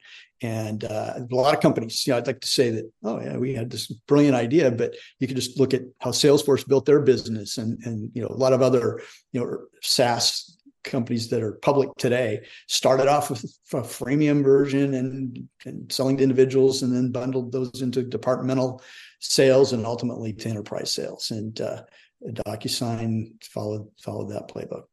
[0.40, 3.37] And uh, a lot of companies, you know, I'd like to say that, oh yeah,
[3.37, 7.00] we had this brilliant idea, but you can just look at how Salesforce built their
[7.00, 9.00] business, and and you know a lot of other
[9.32, 15.48] you know SaaS companies that are public today started off with a freemium version and,
[15.66, 18.80] and selling to individuals and then bundled those into departmental
[19.20, 21.82] sales and ultimately to enterprise sales and uh,
[22.26, 24.85] DocuSign followed followed that playbook.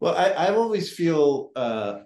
[0.00, 2.00] Well, I, I always feel uh,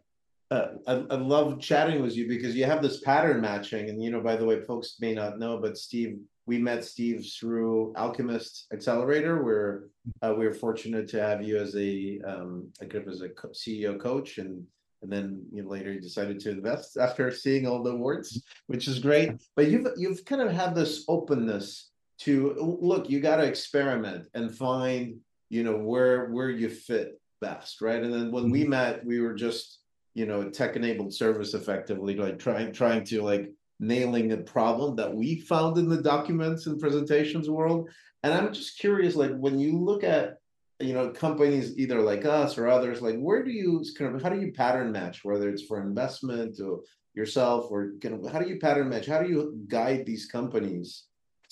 [0.50, 4.10] uh, I, I, love chatting with you because you have this pattern matching, and you
[4.10, 8.66] know, by the way, folks may not know, but Steve we met Steve through Alchemist
[8.72, 9.84] Accelerator, where
[10.22, 14.64] uh, we were fortunate to have you as a um, as a CEO coach, and
[15.02, 18.88] and then you know, later you decided to invest after seeing all the awards, which
[18.88, 19.32] is great.
[19.56, 21.90] But you've you've kind of had this openness
[22.24, 23.10] to look.
[23.10, 28.02] You got to experiment and find you know where where you fit best, right?
[28.02, 28.70] And then when we mm-hmm.
[28.70, 29.80] met, we were just
[30.14, 35.12] you know tech enabled service effectively, like trying trying to like nailing a problem that
[35.12, 37.88] we found in the documents and presentations world.
[38.22, 40.38] And I'm just curious, like when you look at
[40.80, 44.30] you know companies either like us or others, like where do you kind of how
[44.30, 46.80] do you pattern match, whether it's for investment or
[47.14, 49.06] yourself or kind of how do you pattern match?
[49.06, 51.04] How do you guide these companies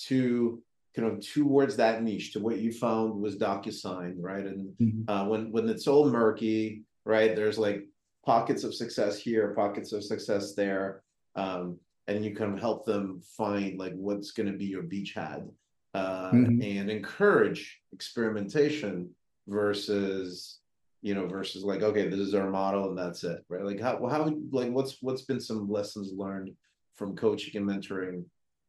[0.07, 0.61] to
[0.95, 4.45] kind of towards that niche to what you found was DocuSign, right?
[4.45, 5.09] And mm-hmm.
[5.09, 7.35] uh, when when it's all murky, right?
[7.35, 7.87] There's like
[8.25, 11.03] pockets of success here, pockets of success there.
[11.35, 15.49] Um, and you kind of help them find like what's going to be your beachhead
[15.93, 16.61] uh, mm-hmm.
[16.61, 19.09] and encourage experimentation
[19.47, 20.59] versus
[21.01, 23.99] you know versus like okay this is our model and that's it right like how
[24.07, 26.49] how like what's what's been some lessons learned
[26.95, 28.23] from coaching and mentoring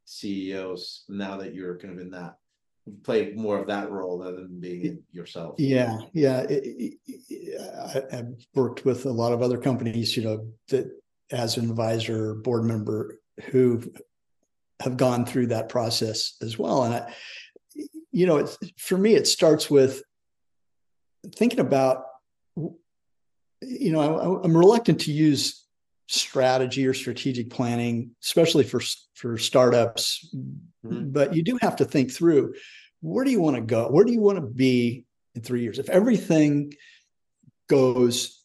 [0.04, 2.36] CEOs now that you're kind of in that
[3.02, 7.60] play more of that role rather than being yourself yeah yeah it, it,
[8.12, 10.90] I, have worked with a lot of other companies you know that
[11.30, 13.82] as an advisor board member who
[14.80, 16.84] have gone through that process as well.
[16.84, 17.14] And I,
[18.12, 20.02] you know, it's, for me, it starts with
[21.36, 22.04] thinking about,
[22.56, 25.63] you know, I, am reluctant to use
[26.06, 28.80] strategy or strategic planning, especially for
[29.14, 30.34] for startups.
[30.84, 31.10] Mm-hmm.
[31.10, 32.54] But you do have to think through
[33.00, 33.88] where do you want to go?
[33.88, 35.78] Where do you want to be in three years?
[35.78, 36.74] If everything
[37.68, 38.42] goes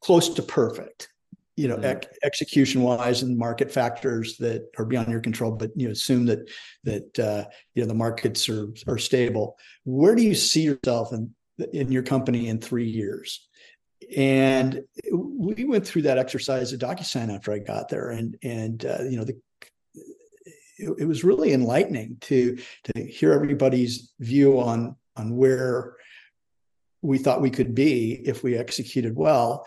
[0.00, 1.08] close to perfect,
[1.56, 2.08] you know, mm-hmm.
[2.22, 6.50] execution wise and market factors that are beyond your control, but you know, assume that
[6.84, 7.44] that uh,
[7.74, 9.56] you know the markets are are stable.
[9.84, 11.34] Where do you see yourself in
[11.72, 13.45] in your company in three years?
[14.14, 19.02] And we went through that exercise at DocuSign after I got there, and and uh,
[19.02, 19.36] you know the
[20.78, 25.96] it, it was really enlightening to to hear everybody's view on on where
[27.02, 29.66] we thought we could be if we executed well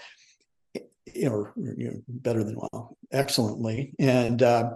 [1.23, 4.71] or you know better than well, excellently, and uh,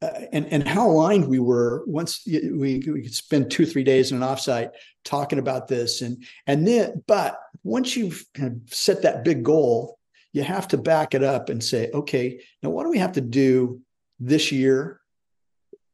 [0.00, 4.22] and and how aligned we were once we we could spend two three days in
[4.22, 4.70] an offsite
[5.04, 9.98] talking about this, and and then but once you've kind of set that big goal,
[10.32, 13.20] you have to back it up and say, okay, now what do we have to
[13.20, 13.80] do
[14.20, 15.00] this year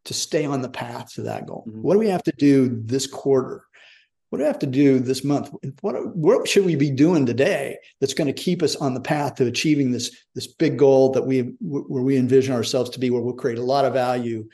[0.04, 1.64] to stay on the path to that goal?
[1.66, 1.82] Mm-hmm.
[1.82, 3.64] What do we have to do this quarter?
[4.34, 5.54] What do I have to do this month?
[5.80, 9.36] What, what should we be doing today that's going to keep us on the path
[9.36, 13.22] to achieving this, this big goal that we where we envision ourselves to be, where
[13.22, 14.48] we'll create a lot of value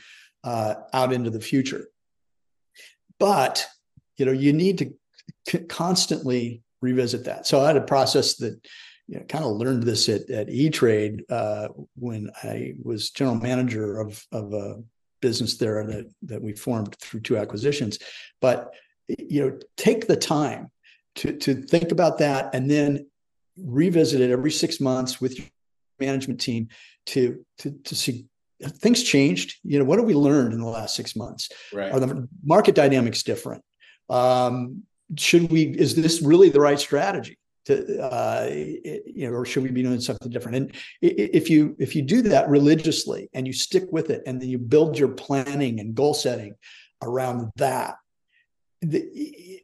[0.45, 1.87] uh, out into the future.
[3.19, 3.67] But
[4.19, 4.93] you know, you need to
[5.49, 7.47] c- constantly revisit that.
[7.47, 8.61] So I had a process that
[9.09, 13.99] you know, kind of learned this at, at E-Trade uh, when I was general manager
[13.99, 14.83] of, of a
[15.23, 17.99] business there that, that we formed through two acquisitions.
[18.43, 18.75] But
[19.19, 20.71] you know take the time
[21.17, 23.07] to to think about that and then
[23.57, 25.47] revisit it every six months with your
[25.99, 26.69] management team
[27.07, 28.27] to to to see
[28.63, 29.57] things changed?
[29.63, 31.49] You know what have we learned in the last six months?
[31.73, 31.93] Right.
[31.93, 33.63] Are the market dynamics different?
[34.09, 34.83] Um,
[35.17, 39.71] should we is this really the right strategy to uh, you know or should we
[39.71, 40.57] be doing something different?
[40.57, 44.49] And if you if you do that religiously and you stick with it and then
[44.49, 46.55] you build your planning and goal setting
[47.03, 47.97] around that
[48.83, 49.05] the,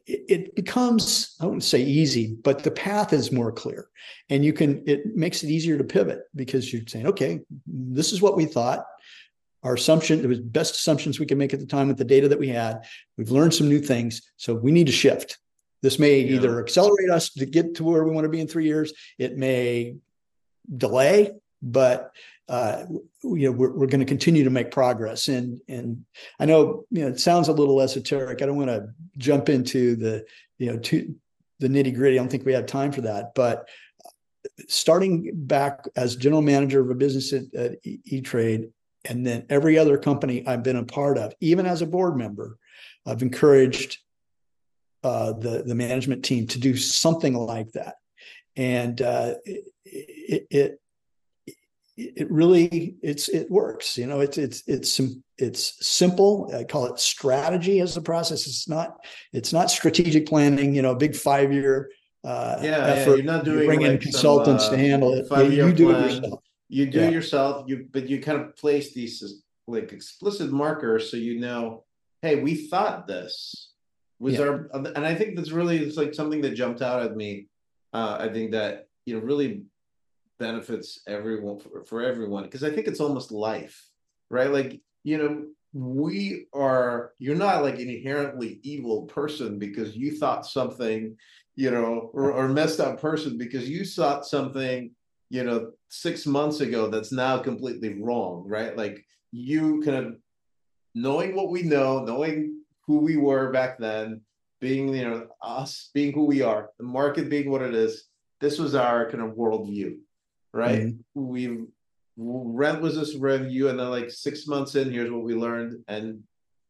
[0.07, 3.89] it becomes i wouldn't say easy but the path is more clear.
[4.29, 8.21] And you can it makes it easier to pivot because you're saying okay this is
[8.21, 8.85] what we thought.
[9.63, 12.27] Our assumption it was best assumptions we could make at the time with the data
[12.29, 12.85] that we had.
[13.17, 14.21] We've learned some new things.
[14.37, 15.39] So we need to shift.
[15.81, 16.35] This may yeah.
[16.35, 18.93] either accelerate us to get to where we want to be in three years.
[19.17, 19.95] It may
[20.75, 22.11] delay but
[22.49, 22.83] uh,
[23.23, 25.27] you know we're, we're going to continue to make progress.
[25.27, 26.05] And and
[26.39, 28.41] i know you know it sounds a little esoteric.
[28.41, 30.25] I don't want to jump into the
[30.57, 31.15] you know to
[31.59, 32.17] the nitty gritty.
[32.17, 33.33] I don't think we have time for that.
[33.35, 33.67] But
[34.67, 38.69] starting back as general manager of a business at, at e-trade
[39.05, 42.57] and then every other company i've been a part of even as a board member
[43.05, 43.97] i've encouraged
[45.03, 47.95] uh, the the management team to do something like that.
[48.55, 50.81] And uh, it, it it
[52.29, 55.01] really it's it works you know it's it's it's
[55.37, 60.75] it's simple i call it strategy as a process it's not it's not strategic planning
[60.75, 61.89] you know a big five year
[62.23, 63.09] uh yeah, effort.
[63.09, 65.65] yeah you're not doing you bring like in consultants some, uh, to handle it yeah,
[65.65, 66.03] you do plan.
[66.03, 67.09] it yourself you do yeah.
[67.09, 71.83] yourself you but you kind of place these like explicit markers so you know
[72.21, 73.71] hey we thought this
[74.19, 74.41] was yeah.
[74.41, 77.47] our and i think that's really it's like something that jumped out at me
[77.93, 79.63] uh i think that you know really
[80.39, 83.89] benefits everyone for, for everyone because I think it's almost life,
[84.29, 84.51] right?
[84.51, 90.45] Like, you know, we are you're not like an inherently evil person because you thought
[90.45, 91.15] something,
[91.55, 94.91] you know, or, or messed up person because you thought something,
[95.29, 98.75] you know, six months ago that's now completely wrong, right?
[98.77, 100.15] Like you kind of
[100.95, 104.21] knowing what we know, knowing who we were back then,
[104.59, 108.05] being you know us being who we are, the market being what it is.
[108.39, 109.97] This was our kind of worldview,
[110.53, 110.87] right?
[110.87, 111.21] Mm-hmm.
[111.21, 111.65] We
[112.17, 116.23] rent was this review, and then like six months in, here's what we learned, and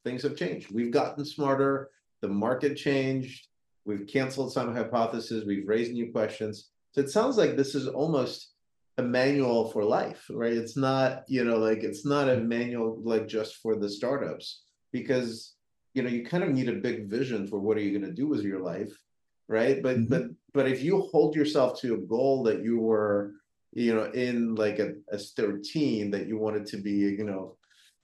[0.03, 0.71] things have changed.
[0.71, 1.89] We've gotten smarter.
[2.21, 3.47] The market changed.
[3.85, 5.45] We've canceled some hypotheses.
[5.45, 6.69] We've raised new questions.
[6.91, 8.51] So it sounds like this is almost
[8.97, 10.53] a manual for life, right?
[10.53, 15.53] It's not, you know, like it's not a manual like just for the startups because
[15.93, 18.21] you know you kind of need a big vision for what are you going to
[18.21, 18.91] do with your life,
[19.47, 19.81] right?
[19.81, 20.09] But mm-hmm.
[20.09, 20.23] but
[20.53, 23.33] but if you hold yourself to a goal that you were
[23.77, 27.57] you know, in like a, a 13 that you wanted to be, you know,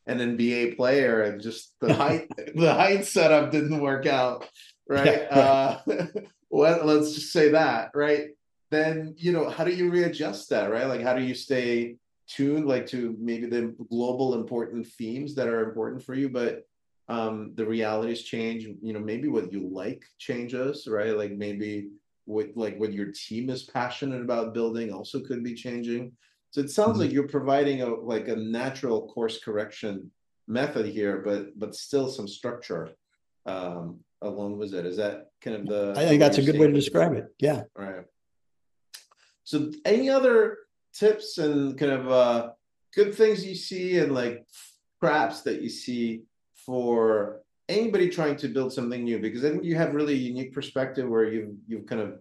[0.05, 4.47] an NBA player and just the height the height setup didn't work out,
[4.87, 5.05] right?
[5.31, 5.89] Yeah, right.
[5.89, 6.07] Uh,
[6.49, 8.27] well, let's just say that, right?
[8.69, 10.85] Then you know, how do you readjust that, right?
[10.85, 11.95] Like, how do you stay
[12.27, 16.63] tuned, like to maybe the global important themes that are important for you, but
[17.07, 18.63] um, the realities change.
[18.63, 21.17] You know, maybe what you like changes, right?
[21.17, 21.89] Like maybe
[22.25, 26.11] what like what your team is passionate about building also could be changing.
[26.51, 26.99] So it sounds mm-hmm.
[27.01, 30.11] like you're providing a like a natural course correction
[30.47, 32.89] method here but but still some structure
[33.45, 34.85] um along with it.
[34.85, 37.33] Is that kind of the i think that's a good way to describe it.
[37.39, 37.63] Yeah.
[37.75, 38.05] Right
[39.43, 40.59] so any other
[40.93, 42.49] tips and kind of uh
[42.93, 44.45] good things you see and like
[44.99, 46.23] traps that you see
[46.65, 50.53] for anybody trying to build something new because I think you have really a unique
[50.53, 52.19] perspective where you've you've kind of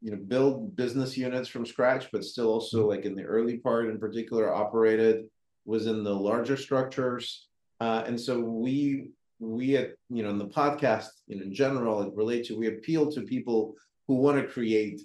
[0.00, 2.88] you know build business units from scratch, but still also mm-hmm.
[2.88, 5.26] like in the early part in particular operated
[5.64, 7.48] was in the larger structures.
[7.80, 12.02] Uh, and so we we at you know in the podcast you know, in general
[12.02, 13.74] it relates to we appeal to people
[14.06, 15.00] who want to create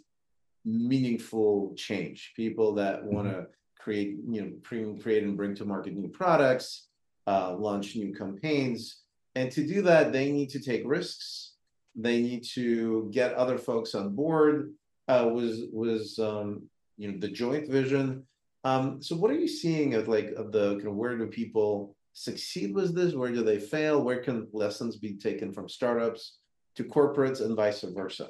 [0.65, 3.51] meaningful change people that want to mm-hmm.
[3.79, 4.51] create you know
[4.99, 6.87] create and bring to market new products
[7.27, 9.04] uh, launch new campaigns
[9.35, 11.53] and to do that, they need to take risks.
[11.95, 14.73] They need to get other folks on board.
[15.07, 16.63] Uh, was was um,
[16.97, 18.23] you know the joint vision.
[18.63, 21.95] Um, so what are you seeing of like of the kind of where do people
[22.13, 23.13] succeed with this?
[23.13, 24.01] Where do they fail?
[24.01, 26.37] Where can lessons be taken from startups
[26.77, 28.29] to corporates and vice versa?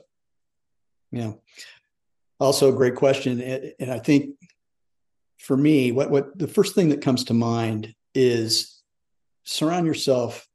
[1.11, 1.33] Yeah,
[2.39, 3.39] also a great question,
[3.79, 4.35] and I think
[5.39, 8.81] for me, what what the first thing that comes to mind is
[9.43, 10.47] surround yourself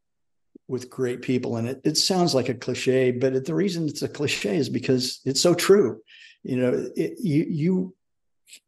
[0.71, 1.57] with great people.
[1.57, 5.21] And it, it sounds like a cliche, but the reason it's a cliche is because
[5.25, 6.01] it's so true.
[6.45, 7.95] You know, it, you, you,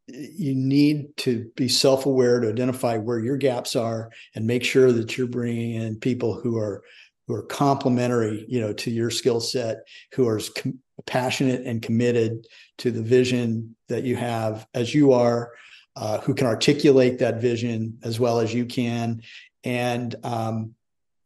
[0.08, 5.16] you need to be self-aware to identify where your gaps are and make sure that
[5.16, 6.82] you're bringing in people who are
[7.28, 9.78] who are complementary you know to your skill set
[10.14, 12.46] who are com- passionate and committed
[12.78, 15.52] to the vision that you have as you are
[15.96, 19.20] uh, who can articulate that vision as well as you can
[19.64, 20.74] and um,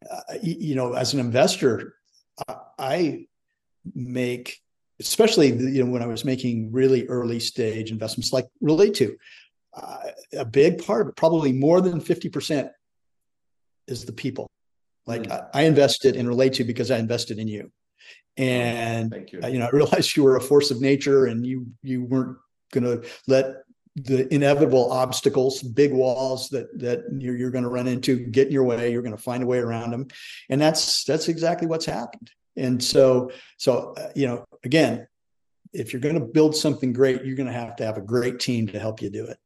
[0.09, 1.95] uh, you know, as an investor,
[2.77, 3.25] I
[3.93, 4.59] make,
[4.99, 9.15] especially you know when I was making really early stage investments like Relayto,
[9.73, 9.97] uh,
[10.37, 12.71] a big part of it, probably more than fifty percent,
[13.87, 14.49] is the people.
[15.05, 15.31] Like mm.
[15.31, 17.71] I, I invested in Relayto because I invested in you.
[18.35, 19.39] And Thank you.
[19.47, 22.37] you know, I realized you were a force of nature, and you you weren't
[22.71, 23.63] going to let
[23.97, 28.53] the inevitable obstacles, big walls that that you're, you're going to run into, get in
[28.53, 28.91] your way.
[28.91, 30.07] You're going to find a way around them,
[30.49, 32.29] and that's that's exactly what's happened.
[32.55, 35.07] And so, so uh, you know, again,
[35.73, 38.39] if you're going to build something great, you're going to have to have a great
[38.39, 39.37] team to help you do it.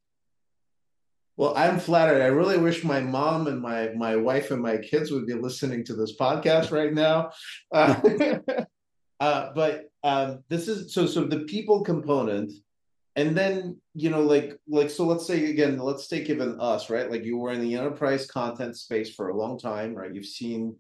[1.38, 2.22] Well, I'm flattered.
[2.22, 5.86] I really wish my mom and my my wife and my kids would be listening
[5.86, 7.32] to this podcast right now.
[7.72, 7.96] Uh,
[9.20, 12.52] uh, but um, this is so so the people component,
[13.16, 17.12] and then you know like like so let's say again let's take even us right
[17.12, 20.76] like you were in the enterprise content space for a long time right you've seen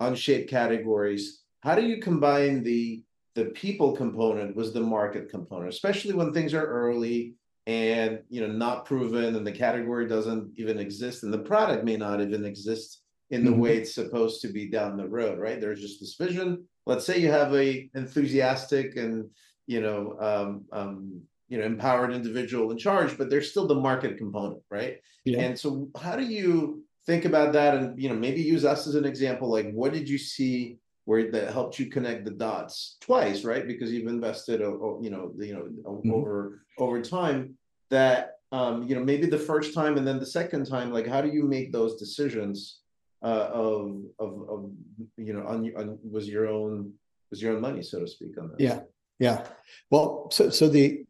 [0.00, 1.42] unshaped categories.
[1.60, 3.02] How do you combine the
[3.34, 7.34] the people component with the market component, especially when things are early?
[7.66, 11.96] and you know not proven and the category doesn't even exist and the product may
[11.96, 13.00] not even exist
[13.30, 13.60] in the mm-hmm.
[13.60, 17.18] way it's supposed to be down the road right there's just this vision let's say
[17.18, 19.30] you have a enthusiastic and
[19.66, 21.22] you know um, um,
[21.54, 24.94] you know empowered individual in charge but there's still the market component right
[25.24, 25.40] yeah.
[25.42, 28.96] and so how do you think about that and you know maybe use us as
[28.96, 33.44] an example like what did you see where that helped you connect the dots twice,
[33.44, 33.66] right?
[33.66, 36.12] Because you've invested, you know, you know, mm-hmm.
[36.12, 37.56] over over time.
[37.90, 41.20] That um, you know, maybe the first time and then the second time, like, how
[41.20, 42.80] do you make those decisions
[43.22, 44.70] uh, of, of of
[45.16, 46.92] you know, on, on was your own
[47.30, 48.60] was your own money, so to speak, on that?
[48.60, 48.80] Yeah,
[49.18, 49.46] yeah.
[49.90, 51.04] Well, so so the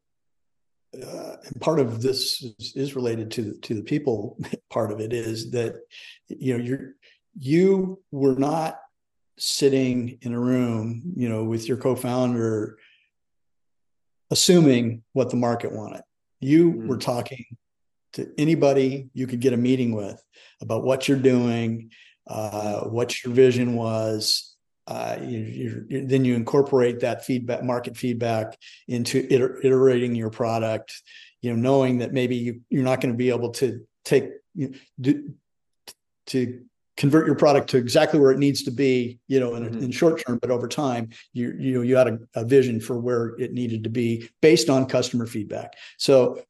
[1.03, 4.39] uh, part of this is, is related to the, to the people
[4.71, 5.77] part of it is that
[6.29, 6.95] you know you're
[7.39, 8.79] you were not
[9.39, 12.79] sitting in a room, you know, with your co-founder,
[14.31, 16.03] assuming what the market wanted.
[16.41, 16.87] You mm.
[16.87, 17.45] were talking
[18.13, 20.23] to anybody you could get a meeting with
[20.61, 21.91] about what you're doing,
[22.29, 24.54] uh, what your vision was.
[24.87, 30.93] Uh, you, then you incorporate that feedback, market feedback, into iter- iterating your product.
[31.41, 34.69] You know, knowing that maybe you, you're not going to be able to take you
[34.69, 35.35] know, do,
[36.27, 36.65] to
[36.97, 39.83] convert your product to exactly where it needs to be, you know, in, mm-hmm.
[39.83, 42.99] in short term, but over time, you you know, you had a, a, vision for
[42.99, 45.75] where it needed to be based on customer feedback.
[45.99, 46.43] So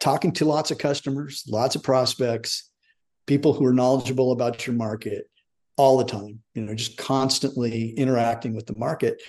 [0.00, 2.70] talking to lots of customers, lots of prospects,
[3.26, 5.28] people who are knowledgeable about your market
[5.76, 9.22] all the time, you know, just constantly interacting with the market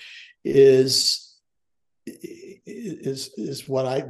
[0.44, 1.38] is
[2.06, 4.04] is is what I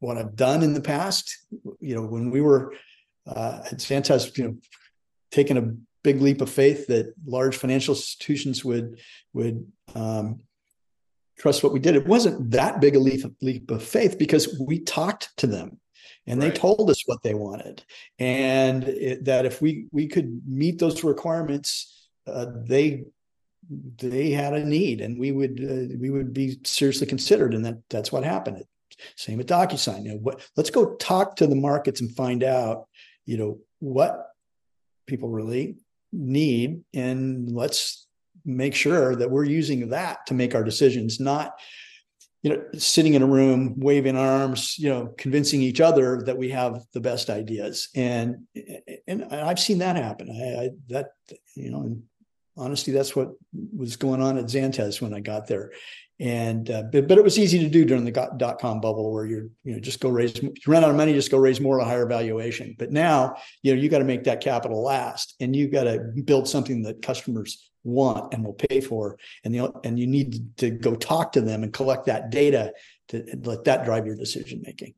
[0.00, 1.36] what I've done in the past.
[1.80, 2.74] You know, when we were
[3.26, 4.56] uh, Zantaz, you know,
[5.30, 9.00] taken a big leap of faith that large financial institutions would
[9.34, 10.40] would um,
[11.38, 11.96] trust what we did.
[11.96, 15.78] It wasn't that big a leap, leap of faith because we talked to them
[16.28, 16.52] and right.
[16.52, 17.84] they told us what they wanted,
[18.18, 23.04] and it, that if we we could meet those requirements, uh, they
[23.70, 27.78] they had a need, and we would uh, we would be seriously considered, and that
[27.90, 28.64] that's what happened.
[29.16, 30.04] Same with DocuSign.
[30.04, 32.88] You know, what, let's go talk to the markets and find out
[33.24, 34.28] you know what
[35.06, 35.76] people really
[36.12, 38.06] need and let's
[38.44, 41.52] make sure that we're using that to make our decisions not
[42.42, 46.50] you know sitting in a room waving arms you know convincing each other that we
[46.50, 47.88] have the best ideas.
[47.94, 48.46] And
[49.06, 50.30] and i've seen that happen.
[50.30, 51.10] I, I that
[51.54, 52.02] you know and
[52.56, 53.32] honestly that's what
[53.76, 55.72] was going on at Zantaz when i got there
[56.20, 59.24] and uh, but, but it was easy to do during the dot com bubble where
[59.24, 61.80] you're you know just go raise you run out of money just go raise more
[61.80, 62.74] at a higher valuation.
[62.78, 65.98] But now you know you got to make that capital last and you got to
[66.24, 69.16] build something that customers want and will pay for.
[69.44, 72.72] And the and you need to go talk to them and collect that data
[73.08, 74.94] to let that drive your decision making.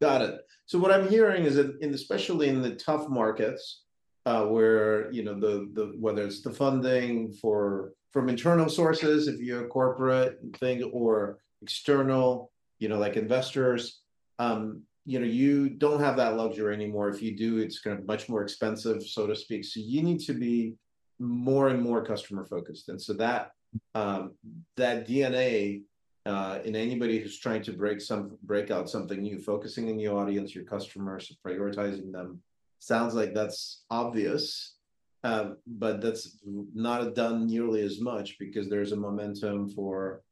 [0.00, 0.40] Got it.
[0.66, 3.82] So what i'm hearing is that in especially in the tough markets
[4.26, 9.40] uh, where you know the the whether it's the funding for from internal sources if
[9.40, 14.00] you're a corporate thing or external you know like investors
[14.38, 17.08] um you know you don't have that luxury anymore.
[17.08, 19.64] If you do it's kind of much more expensive so to speak.
[19.64, 20.74] So you need to be
[21.18, 22.88] more and more customer focused.
[22.88, 23.52] And so that
[23.94, 24.34] um
[24.76, 25.82] that dna
[26.24, 30.20] uh, in anybody who's trying to break some break out something new focusing on your
[30.20, 32.40] audience your customers prioritizing them
[32.82, 34.76] sounds like that's obvious
[35.24, 36.38] um, but that's
[36.74, 40.22] not done nearly as much because there's a momentum for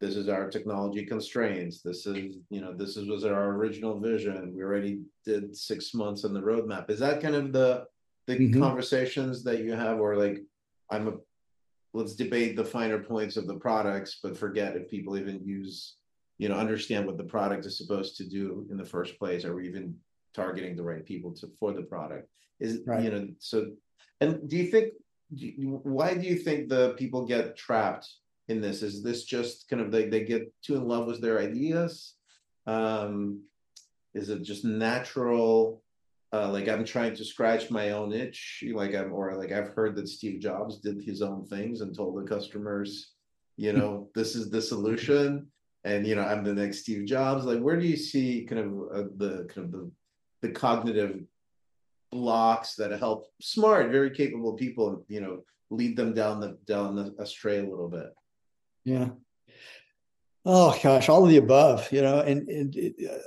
[0.00, 1.80] this is our technology constraints.
[1.80, 4.52] This is, you know, this is, was our original vision.
[4.54, 6.90] We already did six months on the roadmap.
[6.90, 7.86] Is that kind of the
[8.26, 8.60] the mm-hmm.
[8.60, 10.42] conversations that you have, or like,
[10.90, 11.12] I'm a
[11.94, 15.96] let's debate the finer points of the products, but forget if people even use,
[16.36, 19.46] you know, understand what the product is supposed to do in the first place.
[19.46, 19.96] Are we even
[20.38, 22.28] targeting the right people to for the product?
[22.60, 23.02] Is right.
[23.02, 23.72] you know, so
[24.20, 24.94] and do you think
[25.30, 28.08] why do you think the people get trapped
[28.48, 28.82] in this?
[28.82, 32.14] Is this just kind of they, they get too in love with their ideas?
[32.66, 33.42] Um,
[34.14, 35.82] is it just natural?
[36.32, 39.96] Uh, like I'm trying to scratch my own itch, like I'm, or like I've heard
[39.96, 43.12] that Steve Jobs did his own things and told the customers,
[43.56, 45.46] you know, this is the solution,
[45.84, 47.44] and you know, I'm the next Steve Jobs.
[47.44, 49.90] Like, where do you see kind of uh, the kind of the
[50.42, 51.20] the cognitive
[52.10, 57.14] blocks that help smart, very capable people, you know, lead them down the down the
[57.18, 58.14] astray a little bit.
[58.84, 59.08] Yeah.
[60.44, 63.18] Oh gosh, all of the above, you know, and, and uh,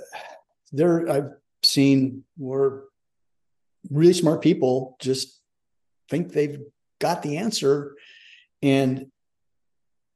[0.72, 1.30] there I've
[1.62, 2.82] seen where
[3.90, 5.40] really smart people just
[6.08, 6.60] think they've
[6.98, 7.96] got the answer
[8.62, 9.06] and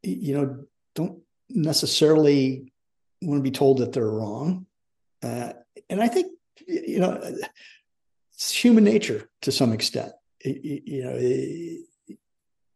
[0.03, 2.73] you know don't necessarily
[3.23, 4.67] want to be told that they're wrong
[5.23, 5.53] uh,
[5.91, 6.33] and i think
[6.67, 7.21] you know
[8.37, 10.13] it's human nature to some extent.
[10.45, 12.17] You know,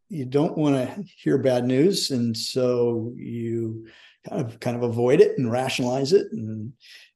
[0.09, 3.87] you don't want to hear bad news, and so you
[4.27, 6.73] kind of kind of avoid it and rationalize it, and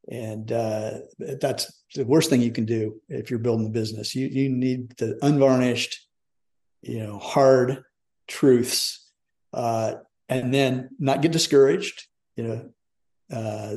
[0.09, 0.99] and uh,
[1.41, 4.16] that's the worst thing you can do if you're building a business.
[4.16, 6.07] You you need the unvarnished,
[6.82, 7.84] you know, hard
[8.28, 9.11] truths,
[9.53, 9.95] uh,
[10.30, 12.07] and then not get discouraged.
[12.36, 12.70] You know,
[13.36, 13.76] uh,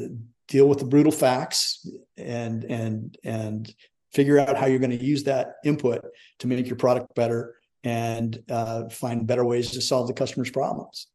[0.48, 1.86] deal with the brutal facts
[2.16, 3.72] and and and
[4.12, 6.02] figure out how you're going to use that input
[6.38, 11.06] to make your product better and uh, find better ways to solve the customer's problems.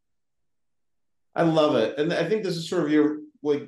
[1.35, 1.97] I love it.
[1.97, 3.67] And I think this is sort of your like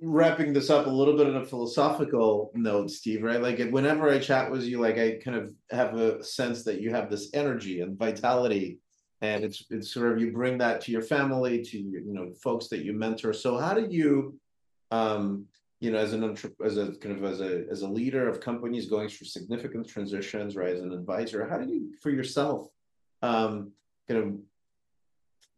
[0.00, 3.40] wrapping this up a little bit on a philosophical note, Steve, right?
[3.40, 6.90] Like whenever I chat with you, like I kind of have a sense that you
[6.90, 8.80] have this energy and vitality.
[9.20, 12.68] And it's it's sort of you bring that to your family, to you know, folks
[12.68, 13.32] that you mentor.
[13.32, 14.38] So how do you
[14.94, 15.46] um
[15.84, 16.24] you know, as an
[16.64, 20.56] as a kind of as a as a leader of companies going through significant transitions,
[20.56, 20.74] right?
[20.74, 22.68] As an advisor, how do you for yourself
[23.20, 23.72] um,
[24.08, 24.34] kind of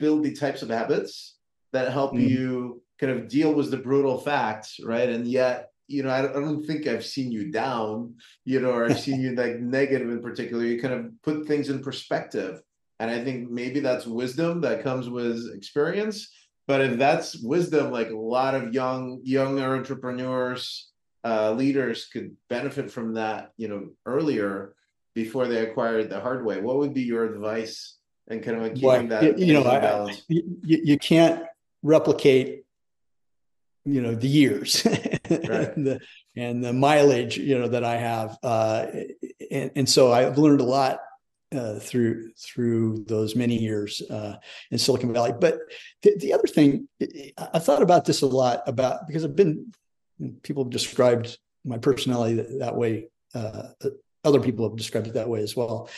[0.00, 1.36] build the types of habits
[1.72, 2.28] that help mm.
[2.28, 5.08] you kind of deal with the brutal facts, right?
[5.08, 8.14] And yet, you know, I don't, I don't think I've seen you down,
[8.44, 10.64] you know, or I've seen you like negative in particular.
[10.64, 12.62] You kind of put things in perspective,
[12.98, 16.28] and I think maybe that's wisdom that comes with experience
[16.66, 20.90] but if that's wisdom, like a lot of young younger entrepreneurs,
[21.24, 24.74] uh, leaders could benefit from that, you know, earlier
[25.14, 26.60] before they acquired the hard way.
[26.60, 27.96] What would be your advice
[28.28, 31.44] and kind of keeping well, that you know I, you, you can't
[31.82, 32.64] replicate
[33.84, 35.24] you know the years right.
[35.30, 36.00] and the
[36.36, 38.86] and the mileage you know that I have uh,
[39.50, 40.98] and, and so I've learned a lot
[41.54, 44.36] uh, through through those many years uh,
[44.70, 45.32] in Silicon Valley.
[45.38, 45.58] But
[46.02, 46.88] the, the other thing,
[47.52, 49.72] I thought about this a lot about because I've been
[50.42, 53.08] people have described my personality that, that way.
[53.34, 53.68] Uh,
[54.24, 55.88] other people have described it that way as well.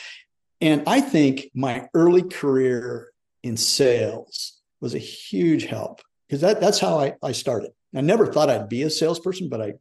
[0.61, 3.11] And I think my early career
[3.43, 7.71] in sales was a huge help because that, that's how I, I started.
[7.95, 9.73] I never thought I'd be a salesperson, but I,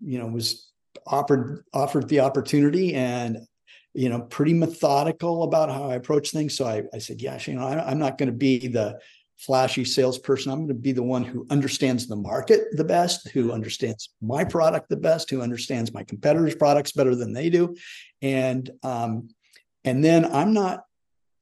[0.00, 0.72] you know, was
[1.06, 3.46] offered offered the opportunity and
[3.94, 6.56] you know, pretty methodical about how I approach things.
[6.56, 8.98] So I, I said, yes, you know, I, I'm not going to be the
[9.36, 10.52] flashy salesperson.
[10.52, 14.44] I'm going to be the one who understands the market the best, who understands my
[14.44, 17.74] product the best, who understands my competitors' products better than they do.
[18.22, 19.28] And um,
[19.84, 20.84] and then I'm not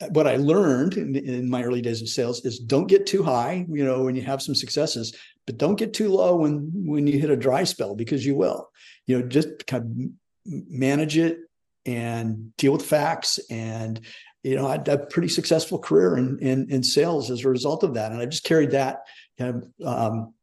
[0.09, 3.67] what I learned in, in, my early days of sales is don't get too high,
[3.69, 5.15] you know, when you have some successes,
[5.47, 8.71] but don't get too low when when you hit a dry spell because you will.
[9.07, 11.41] You know, just kind of manage it
[11.87, 14.01] and deal with facts and
[14.43, 17.83] you know, I had a pretty successful career in, in, in sales as a result
[17.83, 18.13] of that.
[18.13, 19.03] And I just carried that
[19.39, 20.35] kind of um,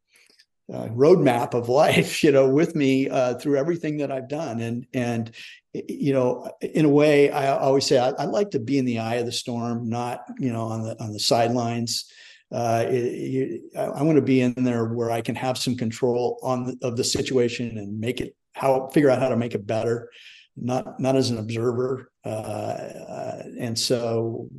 [0.72, 4.60] uh, roadmap of life, you know, with me uh, through everything that I've done.
[4.62, 5.32] And, and,
[5.74, 9.00] you know, in a way, I always say I, I like to be in the
[9.00, 12.12] eye of the storm, not, you know, on the, on the sidelines.
[12.52, 16.40] Uh, it, I, I want to be in there where I can have some control
[16.44, 19.68] on the, of the situation and make it how figure out how to make it
[19.68, 20.10] better
[20.60, 22.12] not not as an observer.
[22.24, 24.50] Uh, and so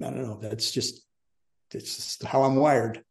[0.00, 0.38] I don't know.
[0.40, 1.04] That's just
[1.72, 3.02] it's just how I'm wired.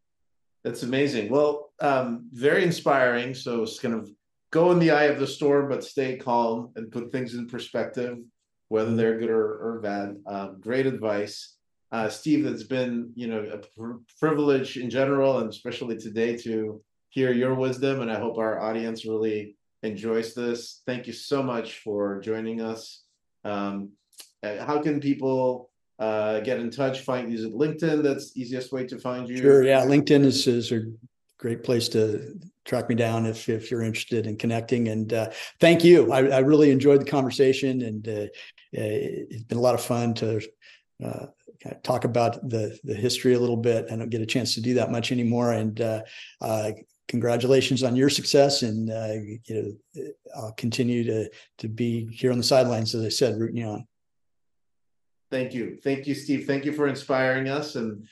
[0.64, 1.30] That's amazing.
[1.30, 3.34] Well, um, very inspiring.
[3.34, 4.10] So it's kind of
[4.52, 8.18] go in the eye of the storm, but stay calm and put things in perspective,
[8.68, 10.18] whether they're good or, or bad.
[10.26, 11.56] Um, great advice.
[11.92, 16.82] Uh, Steve, it's been you know a pr- privilege in general, and especially today to
[17.10, 18.02] hear your wisdom.
[18.02, 20.82] And I hope our audience really enjoys this.
[20.86, 23.04] Thank you so much for joining us.
[23.44, 23.92] Um,
[24.44, 27.02] uh, how can people uh, get in touch?
[27.02, 28.04] Find use it LinkedIn.
[28.04, 29.38] That's easiest way to find you.
[29.38, 29.64] Sure.
[29.64, 30.82] Yeah, LinkedIn is, is a
[31.38, 34.90] great place to track me down if if you're interested in connecting.
[34.90, 36.12] And uh, thank you.
[36.12, 38.08] I, I, really enjoyed the conversation and.
[38.08, 38.28] Uh,
[38.72, 40.38] it's been a lot of fun to
[41.04, 41.26] uh,
[41.62, 43.88] kind of talk about the the history a little bit.
[43.92, 46.02] I don't get a chance to do that much anymore, and uh,
[46.42, 46.72] uh,
[47.10, 48.62] congratulations on your success.
[48.62, 49.14] And uh,
[49.45, 50.03] you know,
[50.38, 53.88] I'll continue to to be here on the sidelines, as I said, rooting you on.
[55.30, 56.47] Thank you, thank you, Steve.
[56.47, 58.07] Thank you for inspiring us and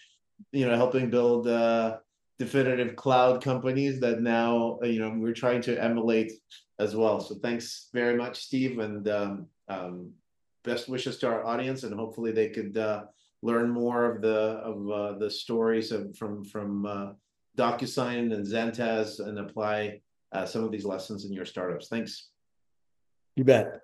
[0.51, 1.97] you know helping build uh,
[2.37, 6.33] definitive cloud companies that now you know we're trying to emulate
[6.79, 7.19] as well.
[7.19, 10.11] So thanks very much, Steve, and um, um,
[10.63, 13.05] best wishes to our audience, and hopefully they could uh,
[13.41, 14.37] learn more of the
[14.71, 17.11] of uh, the stories of, from from uh,
[17.57, 20.01] DocuSign and Zantaz and apply
[20.31, 21.87] uh, some of these lessons in your startups.
[21.87, 22.29] Thanks.
[23.35, 23.81] You bet.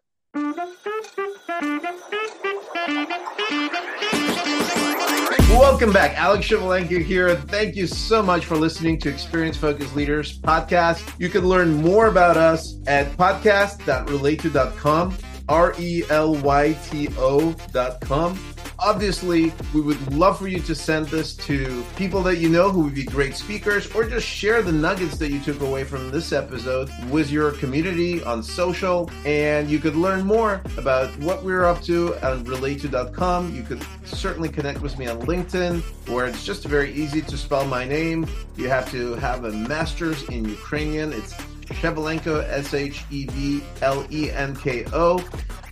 [5.49, 6.17] Welcome back.
[6.17, 7.35] Alex Shevelenko here.
[7.35, 11.19] Thank you so much for listening to Experience Focused Leaders podcast.
[11.19, 15.17] You can learn more about us at podcast.relayto.com,
[15.49, 18.52] R E L Y T O.com
[18.83, 22.81] obviously, we would love for you to send this to people that you know who
[22.81, 26.31] would be great speakers, or just share the nuggets that you took away from this
[26.31, 29.09] episode with your community on social.
[29.25, 33.55] And you could learn more about what we're up to on relayto.com.
[33.55, 37.65] You could certainly connect with me on LinkedIn, where it's just very easy to spell
[37.65, 38.27] my name.
[38.57, 41.13] You have to have a master's in Ukrainian.
[41.13, 45.23] It's Shevelenko, S H E V L E N K O.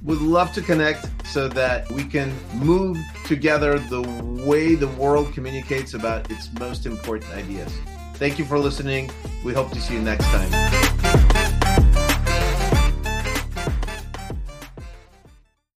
[0.04, 4.02] Would love to connect so that we can move together the
[4.46, 7.72] way the world communicates about its most important ideas.
[8.16, 9.12] Thank you for listening.
[9.44, 11.31] We hope to see you next time.